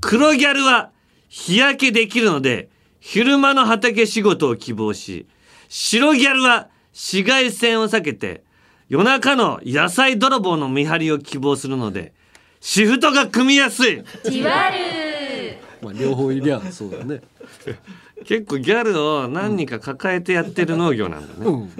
[0.00, 0.92] 黒ギャルは
[1.28, 2.68] 日焼けできるので
[3.00, 5.26] 昼間の畑仕事を希望し
[5.68, 8.44] 白ギャルは紫外線を避けて
[8.88, 12.12] 夜中の野菜泥棒の見張りを希望するので
[12.60, 14.04] シフトが組みやすい。
[14.30, 14.76] じわる。
[15.82, 17.20] まあ両方いりゃそうだね。
[18.24, 21.70] 結構ギャルを何人か抱えてやってる農業なんだね、うん。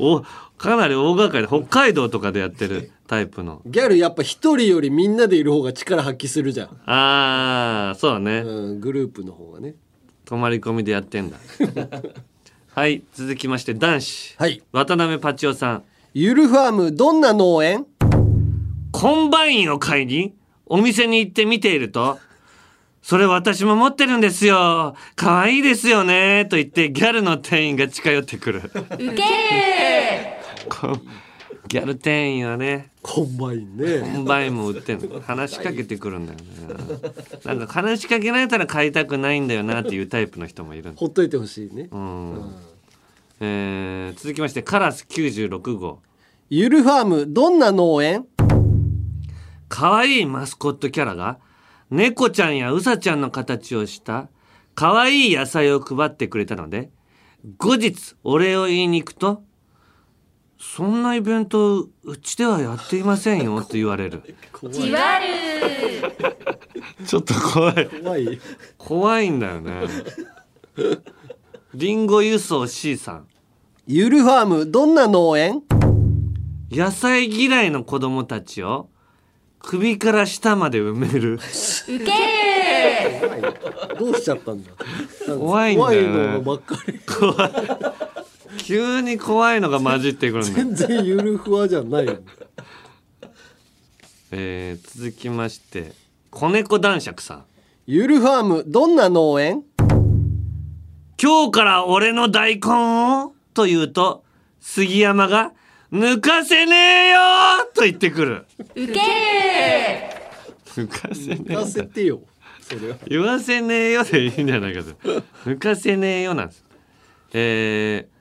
[0.00, 0.24] お
[0.58, 3.60] かなり大掛かりで北海道とかでやってる タイプの。
[3.66, 9.74] ギャルやっぱ一人よりみんなでいる方が力発揮するじゃん、ああそうね、うん、グループの方がね。
[10.24, 11.36] 泊まり込みでやってんだ。
[12.74, 14.34] はい続きまして男子。
[14.38, 14.62] はい。
[14.72, 15.82] 渡辺パチオさん。
[16.12, 17.86] ゆるファームどんな農園？
[18.90, 20.34] コンバインを買いに
[20.66, 22.18] お店に行って見ていると
[23.02, 24.96] それ私も持ってるんですよ。
[25.14, 28.62] 可愛いですよねと言ってギャルの店員が近寄ってくる。
[28.64, 30.42] ウケ
[31.68, 35.20] ギャル店員はねコンバインコねンバインも売ってんの。
[35.20, 36.44] 話しかけてくるんだよね。
[37.44, 41.88] なんか話しかけられたら買いたくないんだよなっていうタイプの人もいるほっといてほしいね。
[41.90, 42.54] うん。
[43.40, 46.00] えー続きましてカラス96号。
[46.50, 48.26] ゆるファームどんな農園？
[49.68, 51.38] 可愛いマスコットキャラが
[51.90, 54.28] 猫ちゃんやうさちゃんの形をした
[54.74, 56.90] 可愛い野菜を配ってくれたので
[57.58, 59.42] 後日お礼を言いに行くと
[60.72, 64.22] 「そんなイベントうちではやっていませんよ」と言われる。
[64.70, 65.26] じわる。
[67.06, 67.88] ちょっと怖い。
[68.02, 68.40] 怖い。
[68.76, 69.82] 怖いんだよね。
[71.74, 73.26] リンゴ輸送 C さん。
[73.86, 75.62] ゆるファームどんな農園？
[76.72, 78.88] 野菜嫌いの子供たちを
[79.60, 81.34] 首から下まで埋める。
[81.34, 81.38] ウ
[81.86, 82.04] ケ
[83.40, 83.96] る。
[83.98, 84.72] どうしちゃったんだ？
[85.38, 86.08] 怖いんだよね。
[86.08, 86.98] 怖いのばっかり。
[87.00, 87.52] 怖い
[88.58, 92.06] 急に怖いのが混じってくるんだよ全然ゆるふわじゃない。
[92.06, 92.18] よ
[94.30, 95.92] えー続きまして
[96.30, 97.44] 子猫男爵さん。
[97.86, 99.62] ゆるファームどんな農園？
[101.22, 103.32] 今日から俺の大根を？
[103.52, 104.24] と言うと、
[104.60, 105.52] 杉山が、
[105.92, 107.18] 抜かせねえよ！
[107.72, 108.46] と言ってくる。
[108.74, 109.00] ウケ
[110.66, 112.20] 抜かせねえ抜かせてよ
[112.60, 112.96] それは。
[113.06, 114.90] 言わせねえよでいいんじゃないかと。
[115.44, 116.64] 抜かせねえよなんです。
[117.32, 118.13] えー、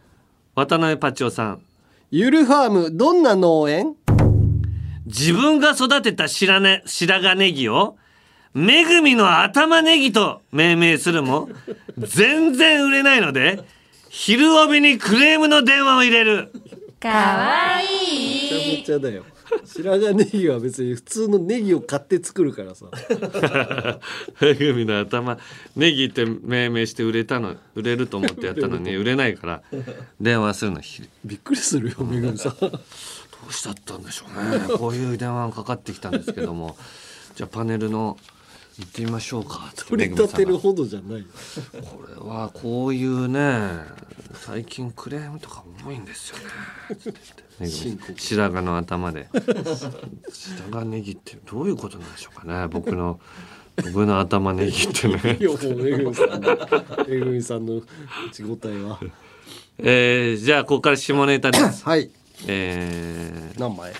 [0.56, 1.62] 渡辺パチオさん。
[2.12, 3.96] ゆるファームどんな農園？
[5.08, 7.98] 自分が育てた白,、ね、白髪ネギを、
[8.54, 11.50] めぐみの頭ネギと命名するも、
[11.98, 13.64] 全然売れないので、
[14.10, 16.52] 昼帯にクレームの電話を入れる。
[17.00, 19.26] かわめちゃいめちゃだよ
[19.66, 22.86] 白髪ネギは別に普通のネギを買って作るからさ。
[24.42, 25.38] めぐみの頭
[25.76, 29.64] ネギって命名して売れたの売れると思ってやったのに売れないから
[30.20, 32.68] 電話するのひびっくりするよめぐみさんど
[33.50, 36.76] うしちゃったんでしょうねこういう電話がかかってきたんですけども
[37.36, 38.18] じゃあパネルの
[38.80, 41.26] 行ってみましょうか取り立てるほどじゃないよ
[41.84, 43.70] これはこういうね
[44.34, 46.44] 最近クレームとか多いんですよね
[47.70, 49.30] 白髪の頭で。
[49.34, 52.68] 白髪ネギってどういうことなんでしょうかね。
[52.68, 53.20] 僕の
[53.78, 55.38] 僕の頭ネギってね。
[55.40, 56.58] いやもうめぐみさんの
[57.08, 57.82] めぐみさんの
[58.32, 59.00] 口答えは。
[59.80, 61.84] えー、じゃあここから下ネタです。
[61.84, 62.12] はい。
[62.48, 63.94] えー、何枚？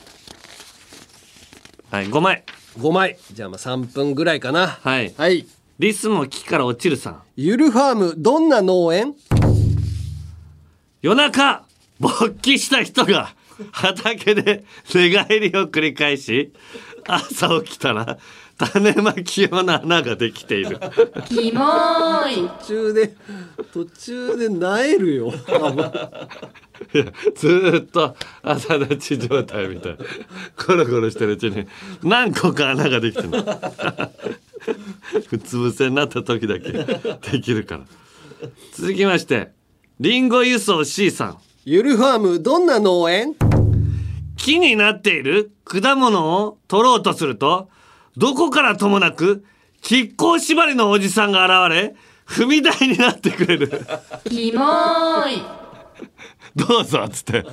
[1.90, 2.44] はい5枚。
[2.78, 3.18] 5枚。
[3.32, 4.68] じゃあまあ3分ぐらいかな。
[4.68, 5.14] はい。
[5.18, 5.48] はい。
[5.80, 7.22] リスも木から落ちるさん。
[7.36, 9.16] ゆるファームどんな農園？
[11.02, 11.66] 夜中
[12.00, 13.36] 勃起した人が
[13.72, 14.64] 畑で
[14.94, 16.54] 寝返りを繰り返し
[17.06, 18.18] 朝起きたら
[18.58, 20.80] 種まき用の穴ができている。
[21.26, 22.50] キモーい。
[22.60, 23.14] 途中で
[23.74, 25.32] 途中で萎えるよ。
[27.36, 29.98] ずーっと朝立ち状態みたい。
[30.56, 31.66] コロコロしてるうちに
[32.04, 33.30] 何個か穴ができてる。
[33.30, 33.40] の
[35.32, 37.86] うつ伏せになった時だけできるから。
[38.74, 39.52] 続きまして
[40.00, 43.36] リンゴ輸送 C さんゆるファームどんな農園？
[44.36, 47.70] 木になっている果物を取ろうとすると
[48.18, 49.46] どこからともなく
[49.82, 51.96] 亀甲縛りのおじさんが現れ
[52.28, 53.70] 踏み台になってくれる。
[54.26, 55.42] キモーい。
[56.54, 57.44] どうぞっつって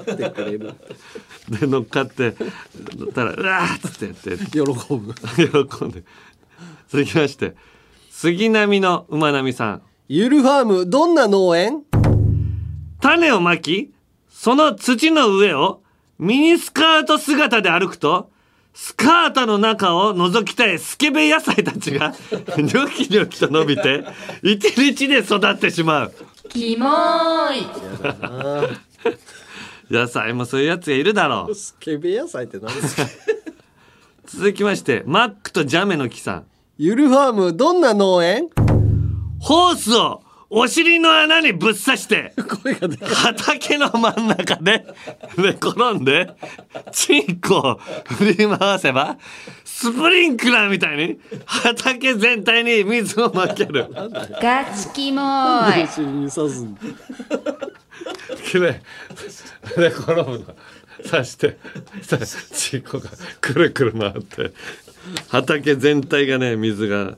[1.48, 2.34] で乗っかって
[2.96, 4.44] 乗ったらうわーっつってやって。
[4.50, 5.14] 喜ぶ。
[5.68, 6.02] 喜んで。
[6.88, 7.54] 続きまして
[8.10, 9.82] 杉並の馬並さん。
[10.08, 11.84] ゆるファームどんな農園？
[13.00, 13.92] 種をまき
[14.42, 15.82] その土の上を
[16.18, 18.30] ミニスカート姿で歩くと
[18.72, 22.14] スカートの中を覗きたいスケベ野菜たちが
[22.56, 24.02] ニョキニョキと伸びて
[24.42, 26.14] 一日で育ってしまう。
[26.48, 27.66] キモーい。
[29.94, 31.54] 野菜もそういうやつがいるだろう。
[31.54, 33.02] スケベ野菜って何ですか？
[34.24, 36.44] 続きましてマックとジャメの木さん。
[36.78, 38.48] ゆるファームどんな農園？
[39.38, 42.34] ホースをお尻の穴にぶっ刺して
[43.14, 44.84] 畑の真ん中で
[45.38, 46.28] 寝転んで
[46.90, 49.16] チンコを振り回せば
[49.64, 53.86] スプリンクラーみたいに畑全体に水をまける。
[54.42, 55.88] ガチキモーい
[59.78, 60.44] 寝転ぶの。
[61.08, 61.56] 刺して
[62.52, 63.08] チンコが
[63.40, 64.52] くるくる回って
[65.28, 67.16] 畑全体がね水が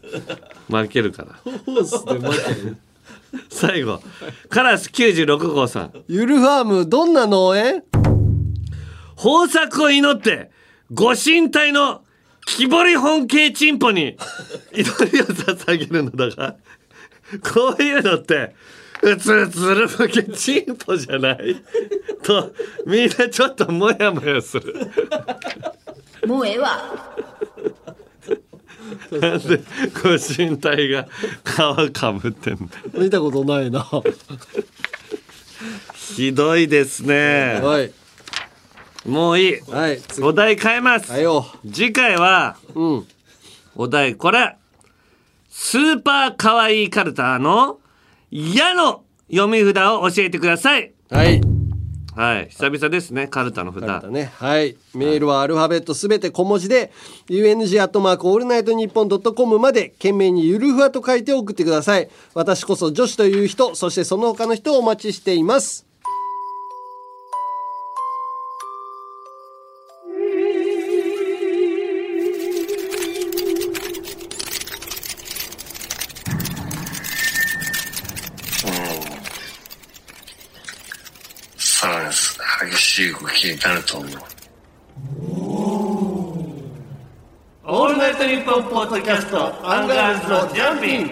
[0.68, 1.34] まけるから。
[1.42, 2.76] ホースで待ってる
[3.50, 4.02] 最後。
[4.48, 5.92] カラス96号さん。
[6.08, 7.82] ゆるファームどんな農園？
[9.24, 10.50] 豊作を祈って
[10.92, 12.02] ご神体の
[12.46, 14.16] 木彫り本系チンポに
[14.72, 14.82] 祈
[15.12, 16.56] りを捧げるのだが
[17.54, 18.54] こういうのって
[19.02, 21.56] うつうつるふけチンポじゃない？
[22.24, 22.52] と
[22.84, 24.74] みんなちょっとモヤモヤする。
[26.26, 26.80] もうええわ
[29.10, 29.62] なんで
[30.02, 31.06] ご神体が
[31.44, 32.58] 皮かぶってん
[32.94, 33.00] の？
[33.00, 33.80] 見たことないな。
[33.80, 34.02] は
[35.94, 37.60] ひどいですね。
[39.06, 39.08] い。
[39.08, 39.60] もういい。
[39.70, 40.22] はい次。
[40.26, 41.10] お題変えます。
[41.10, 43.06] はいよ次回はうん。
[43.76, 44.56] お題これ。
[45.48, 47.78] スーパーかわいいカルタの
[48.32, 50.92] 「や」の読み札を教えてください。
[51.10, 51.40] はい
[52.14, 52.48] はい。
[52.48, 54.32] 久々ですねカルタの札だね。
[54.36, 54.76] はい。
[54.94, 56.92] メールはアルファベットすべて小文字で
[57.28, 62.10] UNG アットマークオールナイトニッポンドットコムまで件名にゆるふわと書いて送ってください。
[62.34, 65.91] 私こそ女子という人そしてその他の人をお待ちしています。
[83.42, 84.10] 気になると思う。
[87.64, 91.10] オールナイトニッポンポッドキャスト、アンガールズのジャンピン。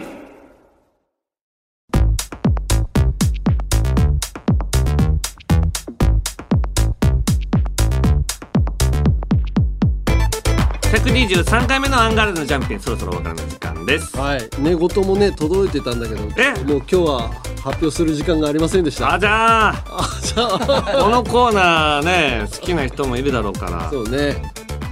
[10.92, 14.16] 123回目のアンガールズのジャンピン、そろそろお別れの時間です。
[14.16, 16.52] はい、寝言もね、届いてたんだけど、え？
[16.62, 19.14] もう今日は発表する時間がありませんでした。
[19.14, 19.74] あじゃあ。
[20.22, 21.02] じゃあ。
[21.04, 23.90] このコーナーね好きな人もいるだろうから。
[23.90, 24.42] そうね。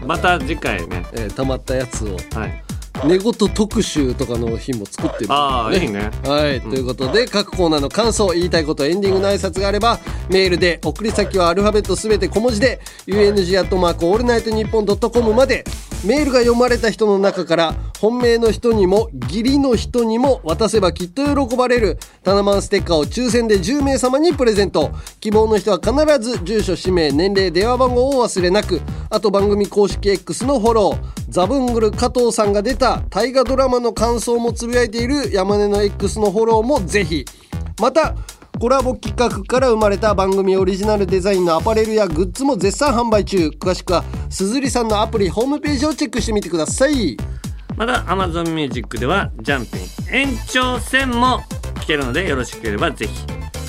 [0.07, 2.17] また次回ね、えー、たまったやつを。
[2.39, 2.63] はい。
[3.05, 6.11] 寝言特集とかの日も作ってるあーいいね。
[6.25, 15.65] はい、ということで各コーナーの感想言いたいことエンディングの挨拶があればメールで送り先はアルファベットすべて小文字で UNG アットマークオールナイトニッポンドットコムまで
[16.05, 24.93] メールが読まれた人の中から本命の人にも義理の人にも渡せばきっと喜ばれるタナマンステッカーを抽選で10名様にプレゼント。
[25.21, 28.81] 希望の人は必ず住所氏名年齢電話番号を忘れなく。
[29.11, 30.99] あと番組公式 X のフォロー
[31.29, 37.25] ザブングル加藤さんが出た大河ドラマの感想もつぶやいている山根の X のフォローもぜひ。
[37.81, 38.15] また
[38.61, 43.51] コラボ企画から生まれた番組オリジナルデザインのアパレルやグッズも絶賛販売中。
[43.51, 47.17] 詳しくはすずりさんのアプリホームページをチェックしてみてください。
[47.77, 51.39] また Amazon Music ではジャンピン延長戦も
[51.77, 53.13] 聞けるのでよろしければぜひ。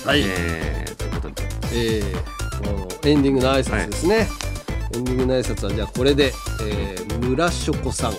[0.07, 0.21] はい。
[0.25, 1.43] えーということで。
[1.71, 4.27] えー、エンディングの挨拶ですね、
[4.95, 6.33] エンディングの挨拶はじゃあこれで、
[6.63, 8.13] えー、村ショコさん、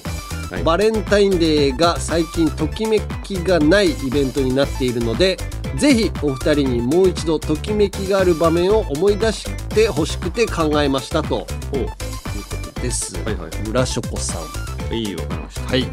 [0.63, 5.37] バレンタインデーが最近ときめきがないイベントになっているので
[5.77, 11.47] ぜひお二人にもう一度ときめきがある場面を思い出してほしくて考えましたと。
[11.73, 11.87] いう。
[11.87, 11.95] こ
[12.75, 13.15] とです、
[13.67, 14.39] 村ショコさ
[14.91, 14.95] ん。
[14.95, 15.85] いいよわかりましたはい。
[15.85, 15.91] こ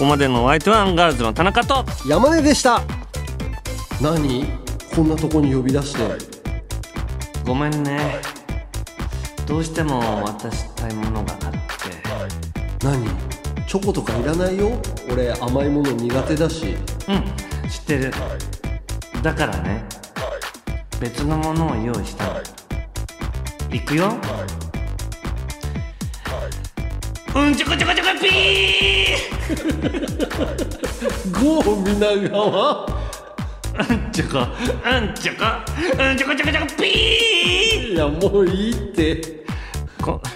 [0.00, 1.84] こまでのお相手はアンガールズの田中と。
[2.08, 2.82] 山根でした。
[4.00, 4.46] 何？
[4.94, 6.02] こんなとこに呼び出して。
[7.46, 8.20] ごめんね。
[9.46, 11.58] どうしても渡したいものがあって。
[12.84, 13.06] 何？
[13.66, 14.72] チョコとかいらないよ？
[15.10, 16.76] 俺甘いもの苦手だし。
[17.08, 17.70] うん。
[17.70, 18.12] 知ってる
[19.22, 19.84] だからね
[21.00, 22.26] 別のものを用意した。
[22.26, 22.44] のい。
[23.80, 24.12] くよ。
[27.34, 31.40] うんちょこちょこちょこピー！
[31.40, 34.40] ゴー皆川うんちょこ。
[34.40, 35.38] うんちょこ。
[35.98, 37.92] うんちょこちょこちょこピー！
[37.92, 39.41] いやもういいって
[40.02, 40.20] こ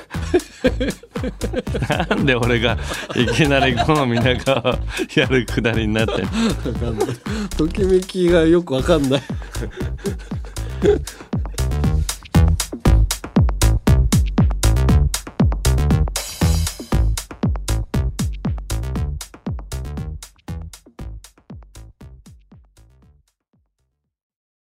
[2.08, 2.78] なんで俺が
[3.14, 4.78] いきなりこの皆川
[5.14, 6.30] やるくだりになってんの？
[7.56, 9.22] ときめきがよくわかんない。